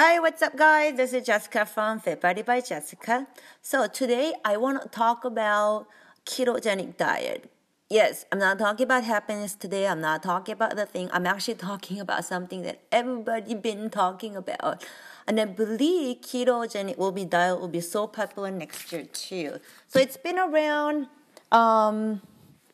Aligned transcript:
Hi, 0.00 0.20
what's 0.20 0.42
up, 0.42 0.54
guys? 0.54 0.96
This 0.96 1.12
is 1.12 1.26
Jessica 1.26 1.66
from 1.66 1.98
Fit 1.98 2.20
Body 2.20 2.42
by 2.42 2.60
Jessica. 2.60 3.26
So 3.60 3.88
today 3.88 4.32
I 4.44 4.56
want 4.56 4.80
to 4.80 4.88
talk 4.88 5.24
about 5.24 5.88
ketogenic 6.24 6.96
diet. 6.96 7.50
Yes, 7.90 8.24
I'm 8.30 8.38
not 8.38 8.60
talking 8.60 8.84
about 8.84 9.02
happiness 9.02 9.56
today. 9.56 9.88
I'm 9.88 10.00
not 10.00 10.22
talking 10.22 10.52
about 10.52 10.76
the 10.76 10.86
thing. 10.86 11.10
I'm 11.12 11.26
actually 11.26 11.54
talking 11.70 11.98
about 11.98 12.24
something 12.24 12.62
that 12.62 12.78
everybody 12.92 13.56
been 13.56 13.90
talking 13.90 14.36
about. 14.36 14.84
And 15.26 15.40
I 15.40 15.46
believe 15.46 16.20
ketogenic 16.20 16.96
will 16.96 17.10
be 17.10 17.24
diet 17.24 17.60
will 17.60 17.66
be 17.66 17.80
so 17.80 18.06
popular 18.06 18.52
next 18.52 18.92
year 18.92 19.02
too. 19.02 19.58
So 19.88 19.98
it's 19.98 20.16
been 20.16 20.38
around 20.38 21.08
um 21.50 22.22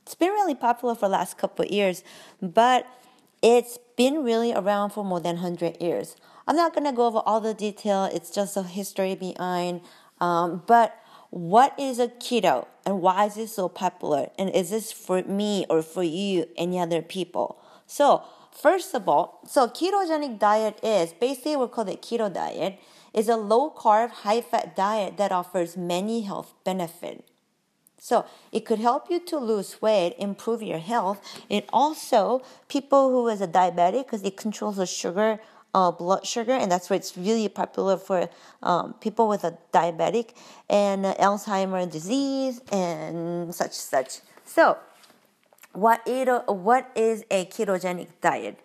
it's 0.03 0.15
been 0.15 0.29
really 0.29 0.55
popular 0.55 0.95
for 0.95 1.09
last 1.09 1.39
couple 1.39 1.65
years, 1.65 2.05
but 2.43 2.87
it's 3.41 3.79
been 3.97 4.23
really 4.23 4.53
around 4.53 4.91
for 4.91 5.03
more 5.03 5.21
than 5.21 5.37
100 5.37 5.81
years. 5.81 6.17
I'm 6.47 6.57
not 6.57 6.75
going 6.75 6.85
to 6.85 6.93
go 6.93 7.07
over 7.07 7.23
all 7.25 7.41
the 7.41 7.55
detail. 7.55 8.05
It's 8.05 8.31
just 8.31 8.57
a 8.57 8.63
history 8.63 9.14
behind. 9.14 9.81
Um, 10.21 10.63
but 10.67 10.95
what 11.31 11.75
is 11.79 11.99
a 11.99 12.09
keto 12.09 12.67
and 12.87 13.01
why 13.01 13.25
is 13.25 13.37
it 13.37 13.49
so 13.49 13.68
popular? 13.68 14.29
And 14.39 14.51
is 14.51 14.71
this 14.71 14.93
for 14.93 15.23
me 15.23 15.67
or 15.71 15.82
for 15.82 16.03
you, 16.03 16.46
any 16.57 16.79
other 16.79 17.03
people? 17.03 17.59
So, 17.87 18.23
first 18.53 18.95
of 18.95 19.09
all, 19.09 19.41
so 19.46 19.67
ketogenic 19.67 20.39
diet 20.39 20.79
is 20.82 21.13
basically 21.13 21.57
we 21.57 21.67
call 21.68 21.89
it 21.89 22.03
keto 22.03 22.32
diet 22.32 22.79
is 23.13 23.29
a 23.29 23.37
low 23.37 23.71
carb, 23.71 24.11
high 24.11 24.40
fat 24.40 24.76
diet 24.76 25.17
that 25.17 25.32
offers 25.32 25.76
many 25.76 26.23
health 26.23 26.53
benefits. 26.65 27.31
So 27.99 28.26
it 28.53 28.67
could 28.67 28.81
help 28.81 29.09
you 29.09 29.18
to 29.21 29.39
lose 29.39 29.81
weight, 29.81 30.15
improve 30.18 30.63
your 30.63 30.79
health. 30.79 31.23
It 31.49 31.67
also 31.73 32.42
people 32.69 33.09
who 33.09 33.29
is 33.29 33.41
a 33.41 33.48
diabetic 33.48 34.05
because 34.05 34.23
it 34.25 34.37
controls 34.37 34.77
the 34.77 34.84
sugar 34.84 35.41
uh, 35.75 35.91
blood 35.91 36.25
sugar, 36.25 36.53
and 36.53 36.70
that's 36.70 36.89
why 36.89 36.97
it's 36.97 37.17
really 37.17 37.48
popular 37.48 37.97
for 37.97 38.31
um, 38.62 38.95
people 39.01 39.28
with 39.28 39.45
a 39.45 39.59
diabetic 39.73 40.31
and 40.71 41.05
uh, 41.05 41.15
Alzheimer 41.17 41.91
disease 41.91 42.61
and 42.73 43.55
such 43.55 43.73
such. 43.73 44.21
So, 44.45 44.79
what 45.73 46.01
it 46.07 46.29
what 46.48 46.91
is 46.95 47.25
a 47.31 47.45
ketogenic 47.47 48.09
diet? 48.21 48.61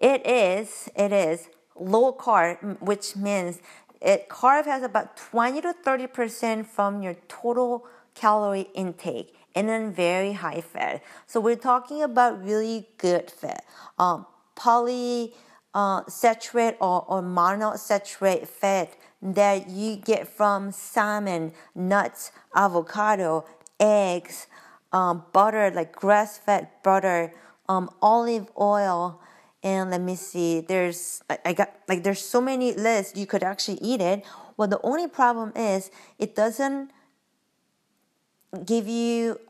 It 0.00 0.26
is 0.26 0.88
it 0.96 1.12
is 1.12 1.48
low 1.78 2.12
carb, 2.12 2.80
which 2.80 3.14
means 3.14 3.60
it 4.00 4.28
carb 4.28 4.64
has 4.64 4.82
about 4.82 5.16
twenty 5.16 5.60
to 5.60 5.72
thirty 5.72 6.06
percent 6.06 6.66
from 6.66 7.02
your 7.02 7.16
total 7.28 7.86
calorie 8.14 8.68
intake, 8.74 9.36
and 9.54 9.68
then 9.68 9.92
very 9.92 10.32
high 10.32 10.62
fat. 10.62 11.02
So 11.26 11.40
we're 11.40 11.56
talking 11.56 12.02
about 12.02 12.42
really 12.42 12.88
good 12.96 13.30
fat. 13.30 13.64
Um, 13.98 14.26
poly 14.54 15.34
uh, 15.74 16.02
saturated 16.08 16.76
or, 16.80 17.04
or 17.08 17.22
monosaturated 17.22 18.46
fat 18.46 18.96
that 19.20 19.68
you 19.68 19.96
get 19.96 20.28
from 20.28 20.70
salmon, 20.70 21.52
nuts, 21.74 22.30
avocado, 22.54 23.44
eggs, 23.80 24.46
um, 24.92 25.24
butter, 25.32 25.70
like 25.70 25.92
grass 25.92 26.38
fed 26.38 26.68
butter, 26.82 27.32
um, 27.68 27.90
olive 28.00 28.50
oil, 28.60 29.20
and 29.62 29.90
let 29.90 30.02
me 30.02 30.14
see, 30.14 30.60
there's, 30.60 31.22
I, 31.30 31.38
I 31.46 31.52
got, 31.54 31.74
like, 31.88 32.04
there's 32.04 32.20
so 32.20 32.40
many 32.40 32.74
lists, 32.74 33.16
you 33.16 33.26
could 33.26 33.42
actually 33.42 33.78
eat 33.80 34.00
it. 34.02 34.22
Well, 34.56 34.68
the 34.68 34.80
only 34.82 35.08
problem 35.08 35.52
is 35.56 35.90
it 36.18 36.36
doesn't 36.36 36.90
give 38.66 38.86
you 38.86 39.40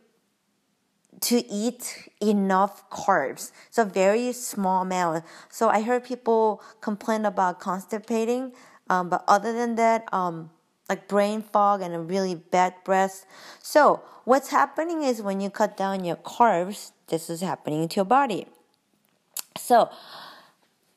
to 1.25 1.45
eat 1.51 2.11
enough 2.21 2.89
carbs. 2.91 3.51
A 3.79 3.85
very 3.85 4.33
small 4.33 4.83
amount. 4.83 5.25
So 5.51 5.69
I 5.69 5.81
heard 5.81 6.05
people 6.05 6.63
complain 6.81 7.25
about 7.25 7.61
constipating, 7.61 8.53
um, 8.89 9.09
but 9.09 9.25
other 9.27 9.53
than 9.53 9.75
that, 9.77 10.07
um, 10.13 10.51
like 10.89 11.09
brain 11.09 11.43
fog 11.43 11.81
and 11.81 11.95
a 11.95 11.99
really 11.99 12.35
bad 12.35 12.75
breath. 12.85 13.25
So 13.63 14.03
what's 14.25 14.51
happening 14.51 15.03
is 15.03 15.23
when 15.23 15.41
you 15.41 15.49
cut 15.51 15.77
down 15.77 16.05
your 16.05 16.17
carbs, 16.17 16.93
this 17.09 17.31
is 17.31 17.41
happening 17.41 17.89
to 17.89 17.97
your 17.97 18.05
body. 18.05 18.47
So 19.57 19.89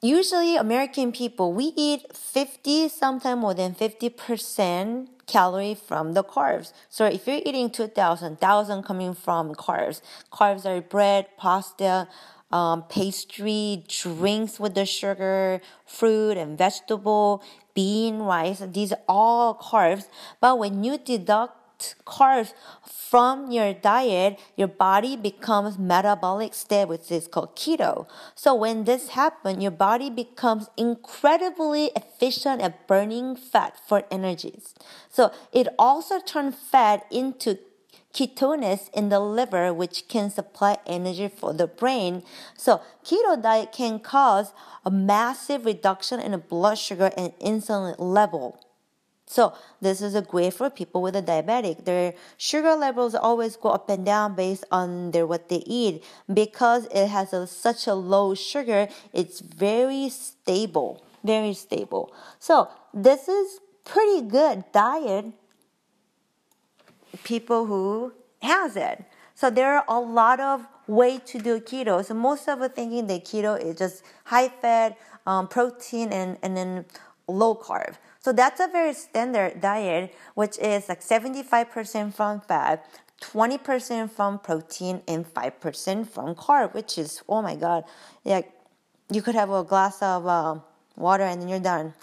usually 0.02 0.58
American 0.58 1.14
people, 1.14 1.54
we 1.54 1.72
eat 1.78 2.16
50, 2.16 2.90
sometimes 2.90 3.40
more 3.40 3.54
than 3.54 3.74
50% 3.74 5.08
calorie 5.28 5.76
from 5.76 6.14
the 6.14 6.24
carbs. 6.24 6.74
So 6.90 7.06
if 7.06 7.28
you're 7.28 7.42
eating 7.46 7.70
2,000, 7.70 8.30
1,000 8.32 8.84
coming 8.84 9.14
from 9.14 9.54
carbs. 9.54 10.02
Carbs 10.32 10.66
are 10.66 10.82
bread, 10.82 11.28
pasta, 11.38 12.08
um, 12.52 12.84
pastry, 12.84 13.84
drinks 13.88 14.60
with 14.60 14.74
the 14.74 14.86
sugar, 14.86 15.62
fruit 15.86 16.38
and 16.38 16.58
vegetable, 16.58 17.44
bean, 17.74 18.20
rice. 18.20 18.64
These 18.72 18.94
are 18.94 19.02
all 19.08 19.56
carbs. 19.56 20.08
But 20.40 20.58
when 20.58 20.84
you 20.84 20.98
deduct 20.98 21.57
carbs 22.06 22.54
from 22.86 23.52
your 23.52 23.74
diet, 23.74 24.40
your 24.56 24.68
body 24.68 25.16
becomes 25.16 25.78
metabolic 25.78 26.54
state, 26.54 26.88
which 26.88 27.12
is 27.12 27.28
called 27.28 27.56
keto. 27.56 28.08
So 28.36 28.54
when 28.56 28.84
this 28.84 29.10
happens, 29.10 29.62
your 29.62 29.72
body 29.72 30.10
becomes 30.10 30.70
incredibly 30.78 31.92
efficient 31.96 32.62
at 32.62 32.88
burning 32.88 33.36
fat 33.36 33.78
for 33.88 34.04
energies. 34.12 34.76
So 35.10 35.32
it 35.54 35.68
also 35.80 36.20
turns 36.20 36.56
fat 36.56 37.06
into 37.12 37.60
ketones 38.14 38.90
in 38.94 39.10
the 39.10 39.20
liver, 39.20 39.74
which 39.74 40.08
can 40.08 40.30
supply 40.30 40.78
energy 40.86 41.28
for 41.28 41.54
the 41.54 41.68
brain. 41.68 42.24
So 42.58 42.82
keto 43.06 43.42
diet 43.42 43.72
can 43.72 44.00
cause 44.00 44.54
a 44.84 44.92
massive 44.92 45.66
reduction 45.66 46.20
in 46.20 46.38
blood 46.50 46.78
sugar 46.78 47.12
and 47.16 47.32
insulin 47.40 47.96
level. 48.00 48.60
So 49.30 49.54
this 49.82 50.02
is 50.02 50.16
a 50.16 50.22
great 50.22 50.54
for 50.54 50.70
people 50.70 51.02
with 51.02 51.16
a 51.16 51.22
diabetic. 51.22 51.84
Their 51.84 52.14
sugar 52.38 52.76
levels 52.76 53.14
always 53.14 53.58
go 53.58 53.70
up 53.70 53.90
and 53.90 54.06
down 54.06 54.36
based 54.36 54.64
on 54.72 55.12
their 55.12 55.28
what 55.28 55.50
they 55.50 55.64
eat 55.68 56.04
because 56.34 56.88
it 56.96 57.08
has 57.08 57.34
a, 57.34 57.46
such 57.46 57.88
a 57.88 57.94
low 57.94 58.34
sugar. 58.34 58.88
It's 59.14 59.42
very 59.42 60.08
stable, 60.08 61.04
very 61.26 61.54
stable. 61.54 62.14
So 62.40 62.70
this 62.94 63.28
is 63.28 63.60
pretty 63.84 64.22
good 64.22 64.64
diet. 64.72 65.26
People 67.26 67.66
who 67.66 68.14
has 68.42 68.78
it. 68.78 69.04
So 69.36 69.50
there 69.50 69.78
are 69.78 69.86
a 69.90 70.00
lot 70.00 70.40
of 70.40 70.66
way 70.88 71.20
to 71.20 71.38
do 71.38 71.60
keto. 71.60 72.04
So 72.04 72.14
most 72.14 72.48
of 72.48 72.62
us 72.62 72.72
thinking 72.74 73.08
that 73.08 73.26
keto 73.26 73.62
is 73.62 73.78
just 73.78 74.04
high 74.24 74.48
fat, 74.48 74.98
um, 75.26 75.50
protein, 75.50 76.14
and 76.14 76.38
and 76.42 76.56
then 76.56 76.86
low 77.28 77.56
carb. 77.56 77.96
So 78.28 78.34
that's 78.34 78.60
a 78.60 78.68
very 78.68 78.94
standard 78.94 79.62
diet, 79.62 80.14
which 80.36 80.60
is 80.60 80.90
like 80.90 81.00
75% 81.00 82.14
from 82.14 82.42
fat, 82.42 82.86
20% 83.22 84.12
from 84.12 84.40
protein, 84.40 85.02
and 85.08 85.26
5% 85.34 86.10
from 86.10 86.36
carb, 86.36 86.74
which 86.74 86.98
is, 86.98 87.24
oh 87.30 87.42
my 87.42 87.56
God, 87.56 87.86
like 88.26 88.52
you 89.10 89.22
could 89.22 89.36
have 89.36 89.50
a 89.50 89.64
glass 89.64 90.02
of 90.02 90.28
uh, 90.28 90.60
water 90.98 91.24
and 91.24 91.42
then 91.42 91.48
you're 91.48 91.62
done. 91.62 91.94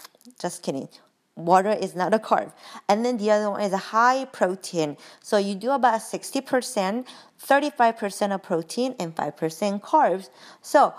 Just 0.41 0.63
kidding. 0.63 0.89
Water 1.35 1.73
is 1.73 1.95
not 1.95 2.11
a 2.11 2.17
carb. 2.17 2.51
And 2.89 3.05
then 3.05 3.17
the 3.17 3.29
other 3.29 3.51
one 3.51 3.61
is 3.61 3.73
a 3.73 3.85
high 3.93 4.25
protein. 4.25 4.97
So 5.21 5.37
you 5.37 5.53
do 5.53 5.69
about 5.73 6.01
60%, 6.01 7.05
35% 7.39 8.33
of 8.33 8.41
protein, 8.41 8.95
and 8.99 9.15
5% 9.15 9.79
carbs. 9.79 10.29
So 10.63 10.91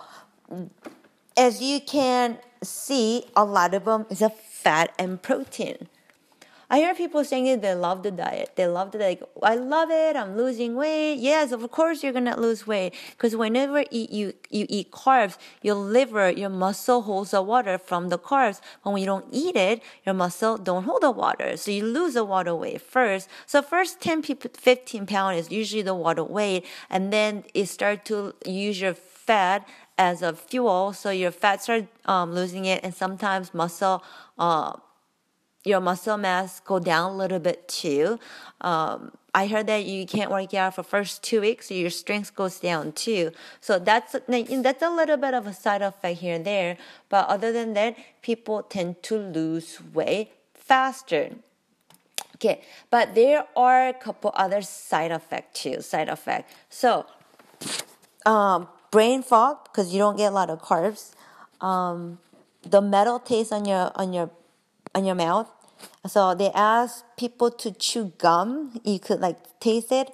as 1.37 1.61
you 1.61 1.81
can 1.81 2.39
see, 2.63 3.25
a 3.35 3.45
lot 3.45 3.75
of 3.75 3.85
them 3.87 4.07
is 4.09 4.23
a 4.23 4.31
fat 4.67 4.93
and 4.99 5.23
protein. 5.23 5.87
I 6.69 6.79
hear 6.79 6.93
people 6.93 7.23
saying 7.23 7.45
that 7.45 7.63
they 7.63 7.75
love 7.77 8.03
the 8.03 8.11
diet. 8.11 8.57
They 8.57 8.67
love 8.67 8.91
the 8.91 8.99
like. 8.99 9.23
I 9.41 9.55
love 9.55 9.91
it. 9.93 10.17
I'm 10.17 10.37
losing 10.37 10.75
weight. 10.75 11.19
Yes, 11.21 11.53
of 11.53 11.71
course 11.71 12.03
you're 12.03 12.13
gonna 12.13 12.37
lose 12.37 12.67
weight 12.67 12.93
because 13.13 13.37
whenever 13.37 13.85
eat, 13.93 14.11
you 14.11 14.33
you 14.51 14.67
eat 14.69 14.91
carbs, 14.91 15.39
your 15.63 15.77
liver, 15.77 16.29
your 16.31 16.49
muscle 16.49 17.03
holds 17.03 17.31
the 17.31 17.43
water 17.43 17.79
from 17.79 18.09
the 18.09 18.19
carbs. 18.19 18.61
But 18.83 18.91
when 18.91 19.01
you 19.03 19.07
don't 19.07 19.29
eat 19.31 19.55
it, 19.55 19.81
your 20.05 20.17
muscle 20.17 20.59
don't 20.59 20.83
hold 20.83 21.03
the 21.03 21.13
water, 21.13 21.57
so 21.57 21.71
you 21.71 21.85
lose 21.85 22.15
the 22.15 22.25
water 22.25 22.53
weight 22.53 22.83
first. 22.83 23.29
So 23.47 23.63
first 23.63 24.01
10, 24.01 24.23
15 24.23 25.07
pound 25.07 25.39
is 25.39 25.53
usually 25.53 25.83
the 25.83 25.95
water 25.95 26.25
weight, 26.25 26.67
and 26.91 27.13
then 27.13 27.45
it 27.55 27.67
start 27.67 28.05
to 28.07 28.35
use 28.45 28.81
your 28.81 28.97
fat 29.27 29.67
as 29.99 30.23
a 30.23 30.33
fuel, 30.35 30.93
so 30.93 31.11
your 31.11 31.31
fat 31.31 31.63
start 31.63 31.87
um, 32.05 32.35
losing 32.35 32.65
it, 32.65 32.85
and 32.85 32.95
sometimes 32.95 33.55
muscle, 33.55 34.03
uh, 34.39 34.75
your 35.65 35.81
muscle 35.81 36.17
mass 36.17 36.61
go 36.61 36.79
down 36.79 37.13
a 37.13 37.17
little 37.17 37.39
bit 37.39 37.67
too. 37.67 38.19
Um, 38.61 39.13
I 39.35 39.49
heard 39.49 39.67
that 39.67 39.85
you 39.85 40.07
can't 40.07 40.31
work 40.31 40.55
out 40.55 40.77
for 40.77 40.83
first 40.83 41.23
two 41.23 41.43
weeks, 41.43 41.69
so 41.69 41.75
your 41.75 41.91
strength 41.91 42.35
goes 42.35 42.59
down 42.59 42.93
too. 42.93 43.33
So 43.61 43.79
that's 43.79 44.17
that's 44.27 44.83
a 44.83 44.91
little 44.91 45.19
bit 45.19 45.35
of 45.35 45.47
a 45.47 45.53
side 45.53 45.83
effect 45.83 46.21
here 46.21 46.35
and 46.37 46.45
there. 46.47 46.79
But 47.11 47.29
other 47.29 47.53
than 47.53 47.75
that, 47.75 47.97
people 48.23 48.63
tend 48.63 49.03
to 49.05 49.19
lose 49.19 49.79
weight 49.93 50.33
faster. 50.55 51.33
Okay, 52.37 52.63
but 52.91 53.15
there 53.15 53.45
are 53.57 53.89
a 53.89 53.95
couple 53.95 54.31
other 54.35 54.63
side 54.63 55.11
effect 55.11 55.57
too. 55.57 55.81
Side 55.83 56.09
effect. 56.09 56.51
So, 56.71 57.07
um, 58.25 58.69
brain 58.97 59.23
fog 59.23 59.59
because 59.65 59.93
you 59.93 59.99
don't 59.99 60.17
get 60.17 60.33
a 60.33 60.35
lot 60.35 60.49
of 60.49 60.63
carbs. 60.63 61.13
Um, 61.61 62.19
the 62.63 62.81
metal 62.81 63.19
taste 63.19 63.53
on 63.53 63.67
your 63.67 63.93
on 63.95 64.15
your 64.15 64.31
on 64.95 65.05
your 65.05 65.15
mouth. 65.15 65.51
So 66.07 66.35
they 66.35 66.51
ask 66.55 67.05
people 67.19 67.51
to 67.63 67.73
chew 67.73 68.13
gum. 68.17 68.81
You 68.85 68.99
could 68.99 69.21
like 69.21 69.37
taste 69.61 69.93
it. 69.93 70.09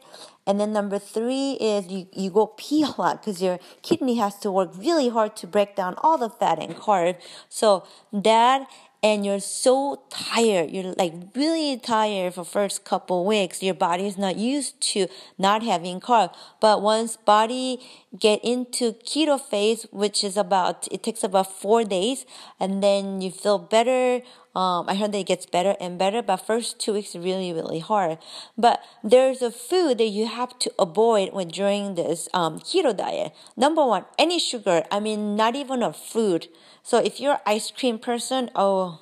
And 0.48 0.58
then 0.58 0.72
number 0.72 0.98
three 0.98 1.52
is 1.60 1.86
you, 1.86 2.08
you 2.12 2.28
go 2.30 2.48
pee 2.48 2.82
a 2.82 2.92
lot 3.00 3.22
because 3.22 3.40
your 3.40 3.60
kidney 3.82 4.16
has 4.16 4.34
to 4.40 4.50
work 4.50 4.72
really 4.76 5.08
hard 5.08 5.36
to 5.36 5.46
break 5.46 5.76
down 5.76 5.94
all 5.98 6.18
the 6.18 6.28
fat 6.28 6.58
and 6.58 6.74
carb. 6.74 7.14
So 7.48 7.86
that 8.12 8.66
and 9.04 9.26
you're 9.26 9.40
so 9.40 10.02
tired. 10.10 10.70
You're 10.70 10.94
like 10.94 11.12
really 11.34 11.76
tired 11.76 12.34
for 12.34 12.44
first 12.44 12.84
couple 12.84 13.24
weeks. 13.24 13.62
Your 13.62 13.74
body 13.74 14.06
is 14.06 14.16
not 14.16 14.36
used 14.36 14.80
to 14.92 15.08
not 15.38 15.62
having 15.62 16.00
carb. 16.00 16.32
But 16.60 16.82
once 16.82 17.16
body 17.16 17.80
get 18.18 18.44
into 18.44 18.92
keto 18.92 19.40
phase, 19.40 19.86
which 19.90 20.22
is 20.22 20.36
about, 20.36 20.86
it 20.90 21.02
takes 21.02 21.24
about 21.24 21.50
four 21.50 21.84
days 21.84 22.26
and 22.60 22.82
then 22.82 23.20
you 23.20 23.30
feel 23.30 23.58
better. 23.58 24.22
Um, 24.54 24.84
I 24.88 24.94
heard 24.96 25.12
that 25.12 25.18
it 25.18 25.26
gets 25.26 25.46
better 25.46 25.76
and 25.80 25.98
better, 25.98 26.20
but 26.20 26.36
first 26.36 26.78
two 26.78 26.92
weeks 26.92 27.14
really, 27.16 27.52
really 27.52 27.78
hard. 27.78 28.18
But 28.56 28.82
there's 29.02 29.40
a 29.40 29.50
food 29.50 29.98
that 29.98 30.08
you 30.08 30.26
have 30.26 30.58
to 30.60 30.72
avoid 30.78 31.32
when 31.32 31.48
during 31.48 31.94
this 31.94 32.28
um, 32.34 32.58
keto 32.58 32.94
diet. 32.94 33.32
Number 33.56 33.84
one, 33.84 34.04
any 34.18 34.38
sugar. 34.38 34.84
I 34.90 35.00
mean, 35.00 35.36
not 35.36 35.56
even 35.56 35.82
a 35.82 35.92
fruit. 35.92 36.48
So 36.82 36.98
if 36.98 37.18
you're 37.18 37.38
ice 37.46 37.70
cream 37.70 37.98
person, 37.98 38.50
oh, 38.54 39.00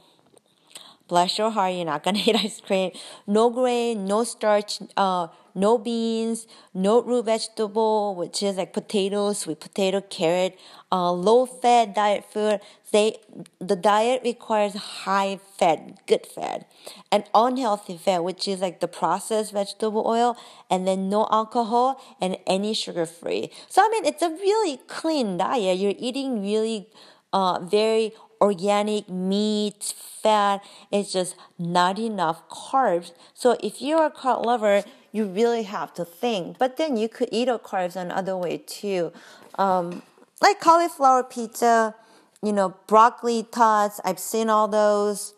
bless 1.08 1.36
your 1.36 1.50
heart, 1.50 1.74
you're 1.74 1.84
not 1.84 2.04
gonna 2.04 2.20
eat 2.24 2.36
ice 2.36 2.60
cream. 2.60 2.92
No 3.26 3.50
grain, 3.50 4.06
no 4.06 4.22
starch, 4.22 4.78
uh, 4.96 5.26
no 5.54 5.78
beans, 5.78 6.46
no 6.74 7.02
root 7.02 7.26
vegetable, 7.26 8.14
which 8.14 8.42
is 8.42 8.56
like 8.56 8.72
potatoes, 8.72 9.38
sweet 9.38 9.60
potato, 9.60 10.00
carrot, 10.00 10.58
uh, 10.92 11.12
low 11.12 11.46
fat 11.46 11.94
diet 11.94 12.24
food. 12.30 12.60
They, 12.92 13.18
the 13.60 13.76
diet 13.76 14.22
requires 14.24 14.74
high 14.74 15.38
fat, 15.58 16.06
good 16.06 16.26
fat, 16.26 16.68
and 17.12 17.24
unhealthy 17.34 17.96
fat, 17.96 18.24
which 18.24 18.48
is 18.48 18.60
like 18.60 18.80
the 18.80 18.88
processed 18.88 19.52
vegetable 19.52 20.04
oil, 20.06 20.36
and 20.68 20.86
then 20.86 21.08
no 21.08 21.28
alcohol 21.30 22.00
and 22.20 22.36
any 22.46 22.74
sugar 22.74 23.06
free. 23.06 23.50
So 23.68 23.82
I 23.82 23.88
mean, 23.90 24.04
it's 24.04 24.22
a 24.22 24.30
really 24.30 24.78
clean 24.88 25.36
diet. 25.36 25.78
You're 25.78 25.94
eating 25.98 26.42
really 26.42 26.88
uh, 27.32 27.60
very 27.60 28.12
organic 28.40 29.08
meat, 29.08 29.94
fat. 30.22 30.62
It's 30.90 31.12
just 31.12 31.36
not 31.58 31.98
enough 31.98 32.48
carbs. 32.48 33.12
So 33.34 33.56
if 33.62 33.80
you're 33.80 34.06
a 34.06 34.10
carb 34.10 34.44
lover, 34.44 34.84
you 35.12 35.24
really 35.24 35.64
have 35.64 35.92
to 35.94 36.04
think. 36.04 36.58
But 36.58 36.76
then 36.76 36.96
you 36.96 37.08
could 37.08 37.28
eat 37.32 37.48
a 37.48 37.58
carbs 37.58 37.96
another 37.96 38.36
way 38.36 38.58
too. 38.58 39.12
Um, 39.56 40.02
like 40.40 40.60
cauliflower 40.60 41.22
pizza, 41.22 41.94
you 42.42 42.52
know, 42.52 42.74
broccoli 42.86 43.42
tots. 43.50 44.00
I've 44.04 44.18
seen 44.18 44.48
all 44.48 44.68
those. 44.68 45.34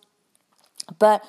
But 0.98 1.24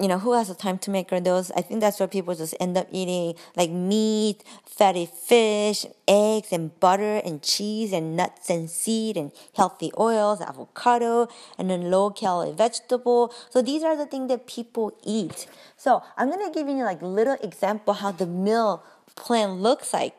you 0.00 0.08
know, 0.08 0.18
who 0.18 0.32
has 0.32 0.48
the 0.48 0.54
time 0.54 0.78
to 0.78 0.90
make 0.90 1.10
those? 1.10 1.52
I 1.52 1.60
think 1.60 1.80
that's 1.80 2.00
where 2.00 2.08
people 2.08 2.34
just 2.34 2.54
end 2.58 2.76
up 2.76 2.88
eating 2.90 3.34
like 3.56 3.70
meat, 3.70 4.42
fatty 4.66 5.06
fish, 5.06 5.86
eggs 6.08 6.48
and 6.50 6.78
butter 6.80 7.18
and 7.24 7.40
cheese 7.42 7.92
and 7.92 8.16
nuts 8.16 8.50
and 8.50 8.68
seed 8.68 9.16
and 9.16 9.30
healthy 9.54 9.92
oils, 9.98 10.40
avocado, 10.40 11.28
and 11.56 11.70
then 11.70 11.92
low 11.92 12.10
calorie 12.10 12.52
vegetable. 12.52 13.32
So 13.50 13.62
these 13.62 13.84
are 13.84 13.96
the 13.96 14.06
things 14.06 14.28
that 14.30 14.48
people 14.48 14.98
eat. 15.04 15.46
So 15.76 16.02
I'm 16.16 16.28
gonna 16.28 16.50
give 16.50 16.68
you 16.68 16.82
like 16.82 17.00
little 17.00 17.36
example 17.40 17.94
how 17.94 18.10
the 18.10 18.26
meal 18.26 18.82
plan 19.14 19.62
looks 19.62 19.92
like 19.92 20.16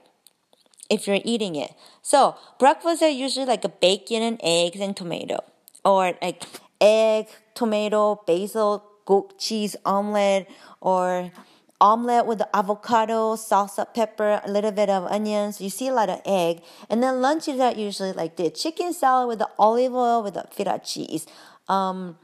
if 0.90 1.06
you're 1.06 1.20
eating 1.26 1.56
it. 1.56 1.74
So 2.02 2.38
breakfast 2.60 3.04
are 3.04 3.10
usually 3.10 3.46
like 3.46 3.66
a 3.66 3.70
bacon 3.70 4.22
and 4.22 4.40
eggs 4.42 4.80
and 4.80 4.96
tomato, 4.96 5.44
or 5.84 6.14
like 6.22 6.46
egg, 6.80 7.28
tomato, 7.56 8.22
basil 8.26 8.86
goat 9.06 9.38
cheese 9.40 9.76
omelet 9.86 10.50
or 10.82 11.32
omelet 11.80 12.26
with 12.26 12.40
the 12.40 12.56
avocado, 12.56 13.36
salsa, 13.36 13.86
pepper, 13.94 14.42
a 14.44 14.52
little 14.52 14.72
bit 14.72 14.90
of 14.90 15.06
onions. 15.06 15.62
You 15.62 15.70
see 15.70 15.88
a 15.88 15.94
lot 15.94 16.10
of 16.10 16.22
egg. 16.26 16.62
And 16.90 17.04
then 17.04 17.22
lunch 17.22 17.48
is 17.48 17.58
that 17.58 17.78
usually 17.78 18.14
like 18.14 18.38
the 18.38 18.50
chicken 18.50 18.94
salad 18.94 19.28
with 19.28 19.40
the 19.40 19.50
olive 19.60 19.94
oil 19.94 20.24
with 20.24 20.36
the 20.36 20.46
feta 20.52 20.82
cheese. 20.84 21.28
Um, 21.68 22.18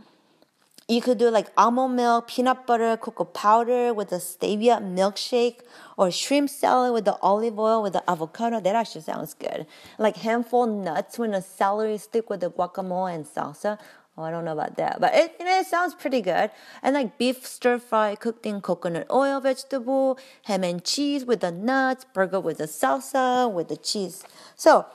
you 0.87 0.99
could 0.99 1.17
do 1.17 1.29
like 1.29 1.47
almond 1.55 1.95
milk, 1.95 2.27
peanut 2.27 2.67
butter, 2.67 2.97
cocoa 2.97 3.23
powder 3.23 3.93
with 3.93 4.11
a 4.11 4.17
stevia 4.17 4.81
milkshake, 4.81 5.61
or 5.97 6.11
shrimp 6.11 6.49
salad 6.49 6.93
with 6.93 7.05
the 7.05 7.17
olive 7.21 7.57
oil 7.57 7.81
with 7.81 7.93
the 7.93 8.03
avocado. 8.09 8.59
That 8.59 8.75
actually 8.75 9.01
sounds 9.01 9.33
good. 9.33 9.67
Like 9.97 10.17
handful 10.17 10.65
nuts 10.65 11.17
with 11.17 11.33
a 11.33 11.41
celery 11.41 11.97
stick 11.97 12.29
with 12.29 12.41
the 12.41 12.51
guacamole 12.51 13.15
and 13.15 13.25
salsa. 13.25 13.79
Oh, 14.17 14.23
I 14.23 14.31
don't 14.31 14.43
know 14.43 14.51
about 14.51 14.75
that, 14.75 14.99
but 14.99 15.15
it, 15.15 15.35
you 15.39 15.45
know, 15.45 15.59
it 15.59 15.67
sounds 15.67 15.95
pretty 15.95 16.21
good. 16.21 16.51
And 16.83 16.95
like 16.95 17.17
beef 17.17 17.45
stir 17.45 17.79
fry 17.79 18.15
cooked 18.15 18.45
in 18.45 18.59
coconut 18.59 19.07
oil 19.09 19.39
vegetable, 19.39 20.19
ham 20.43 20.65
and 20.65 20.83
cheese 20.83 21.23
with 21.23 21.39
the 21.39 21.51
nuts, 21.51 22.05
burger 22.13 22.39
with 22.39 22.57
the 22.57 22.65
salsa, 22.65 23.51
with 23.51 23.69
the 23.69 23.77
cheese. 23.77 24.23
So, 24.57 24.85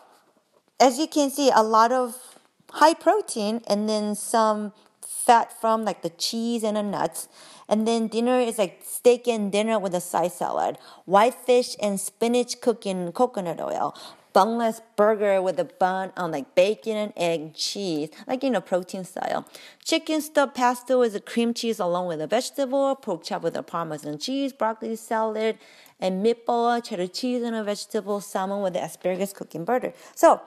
as 0.79 0.99
you 0.99 1.07
can 1.07 1.31
see, 1.31 1.51
a 1.55 1.63
lot 1.63 1.93
of 1.93 2.39
high 2.73 2.93
protein 2.93 3.63
and 3.67 3.89
then 3.89 4.15
some 4.15 4.73
fat 5.01 5.53
from 5.61 5.85
like 5.85 6.03
the 6.03 6.11
cheese 6.11 6.63
and 6.63 6.77
the 6.77 6.83
nuts. 6.83 7.29
And 7.69 7.87
then 7.89 8.07
dinner 8.09 8.39
is 8.39 8.59
like 8.59 8.83
steak 8.85 9.27
and 9.27 9.51
dinner 9.51 9.79
with 9.79 9.95
a 9.95 10.01
side 10.01 10.33
salad, 10.33 10.79
white 11.05 11.35
fish 11.35 11.75
and 11.81 11.99
spinach 11.99 12.61
cooked 12.61 12.87
in 12.87 13.11
coconut 13.13 13.61
oil, 13.61 13.97
bunless 14.37 14.83
burger 14.97 15.41
with 15.41 15.59
a 15.59 15.65
bun 15.65 16.13
on 16.15 16.31
like 16.31 16.55
bacon 16.55 16.95
and 16.95 17.13
egg 17.17 17.55
cheese, 17.55 18.11
like 18.27 18.43
you 18.43 18.51
know 18.51 18.61
protein 18.61 19.03
style. 19.03 19.47
Chicken 19.83 20.21
stuffed 20.21 20.55
pasta 20.55 20.99
with 20.99 21.17
a 21.17 21.21
cream 21.21 21.55
cheese 21.55 21.79
along 21.81 22.07
with 22.07 22.21
a 22.21 22.27
vegetable, 22.27 22.95
pork 22.97 23.25
chop 23.25 23.43
with 23.43 23.57
a 23.57 23.63
parmesan 23.63 24.19
cheese, 24.19 24.53
broccoli 24.53 24.95
salad, 24.95 25.57
and 25.99 26.23
meatball, 26.25 26.85
cheddar 26.85 27.07
cheese 27.07 27.43
and 27.43 27.57
a 27.57 27.65
vegetable, 27.65 28.21
salmon 28.21 28.61
with 28.61 28.75
the 28.75 28.85
asparagus 28.85 29.33
cooking 29.33 29.65
butter. 29.65 29.95
So 30.15 30.43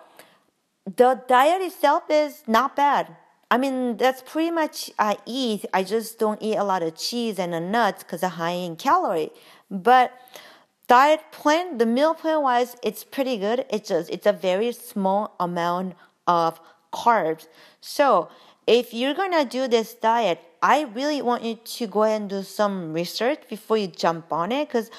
the 0.86 1.24
diet 1.27 1.63
itself 1.63 2.03
is 2.12 2.44
not 2.45 2.75
bad. 2.75 3.15
I 3.50 3.57
mean, 3.57 3.97
that's 3.97 4.21
pretty 4.21 4.51
much 4.51 4.91
I 5.00 5.18
eat. 5.25 5.65
I 5.74 5.81
just 5.81 6.19
don't 6.19 6.39
eat 6.44 6.57
a 6.57 6.63
lot 6.63 6.83
of 6.83 6.95
cheese 6.95 7.39
and 7.39 7.71
nuts 7.71 8.03
because 8.03 8.21
they're 8.21 8.30
high 8.30 8.51
in 8.51 8.75
calorie. 8.75 9.31
But 9.71 10.12
diet 10.89 11.21
plan, 11.31 11.77
the 11.77 11.86
meal 11.86 12.13
plan 12.13 12.41
wise, 12.41 12.75
it's 12.83 13.03
pretty 13.03 13.38
good. 13.38 13.65
It's 13.69 13.88
just 13.89 14.09
it's 14.09 14.25
a 14.25 14.33
very 14.33 14.71
small 14.74 15.36
amount 15.39 15.95
of 16.27 16.59
carbs. 16.91 17.47
So 17.80 18.30
if 18.68 18.94
you're 18.94 19.13
gonna 19.13 19.45
do 19.45 19.68
this 19.68 19.94
diet, 19.94 20.39
I 20.62 20.81
really 20.81 21.21
want 21.21 21.43
you 21.43 21.55
to 21.55 21.88
go 21.88 22.03
ahead 22.03 22.22
and 22.22 22.29
do 22.29 22.43
some 22.43 22.91
research 22.91 23.48
before 23.48 23.77
you 23.77 23.88
jump 23.88 24.34
on 24.34 24.51
it 24.51 24.67
because 24.67 24.89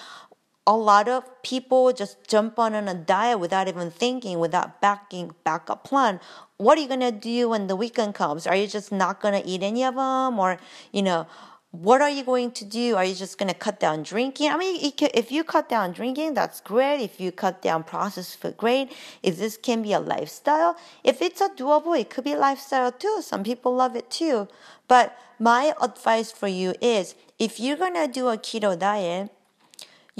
a 0.67 0.77
lot 0.77 1.09
of 1.09 1.25
people 1.43 1.93
just 1.93 2.17
jump 2.29 2.59
on 2.59 2.75
a 2.75 2.95
diet 2.95 3.41
without 3.41 3.67
even 3.67 3.91
thinking, 3.91 4.39
without 4.39 4.81
backing 4.81 5.33
backup 5.43 5.83
plan. 5.83 6.21
What 6.57 6.79
are 6.79 6.81
you 6.81 6.89
gonna 6.89 7.11
do 7.11 7.49
when 7.49 7.67
the 7.67 7.75
weekend 7.75 8.15
comes? 8.15 8.47
Are 8.47 8.55
you 8.55 8.69
just 8.69 8.93
not 8.93 9.21
gonna 9.21 9.43
eat 9.45 9.63
any 9.63 9.83
of 9.85 9.97
them, 9.97 10.39
or 10.39 10.59
you 10.93 11.03
know? 11.03 11.27
What 11.73 12.03
are 12.03 12.11
you 12.11 12.25
going 12.25 12.51
to 12.51 12.65
do? 12.65 12.97
Are 12.97 13.05
you 13.05 13.15
just 13.15 13.39
going 13.39 13.49
to 13.49 13.55
cut 13.55 13.79
down 13.79 14.03
drinking? 14.03 14.51
I 14.51 14.57
mean, 14.57 14.93
if 15.15 15.31
you 15.31 15.45
cut 15.45 15.69
down 15.69 15.93
drinking, 15.93 16.35
that's 16.35 16.61
great. 16.61 17.01
If 17.01 17.21
you 17.21 17.31
cut 17.31 17.63
down 17.63 17.85
processed 17.85 18.41
food, 18.41 18.57
great. 18.57 18.91
If 19.23 19.39
this 19.39 19.57
can 19.57 19.81
be 19.83 19.93
a 19.93 20.01
lifestyle, 20.01 20.77
if 21.05 21.23
it's 21.23 21.41
a 21.41 21.49
doable, 21.51 21.99
it 21.99 22.11
could 22.11 22.25
be 22.25 22.33
a 22.33 22.39
lifestyle 22.39 22.91
too. 22.91 23.19
Some 23.23 23.45
people 23.45 23.75
love 23.75 23.95
it 23.95 24.11
too. 24.11 24.49
But 24.89 25.17
my 25.39 25.73
advice 25.81 26.33
for 26.33 26.49
you 26.49 26.75
is 26.81 27.15
if 27.39 27.61
you're 27.61 27.77
going 27.77 27.95
to 27.95 28.09
do 28.09 28.29
a 28.29 28.37
keto 28.37 28.77
diet, 28.77 29.31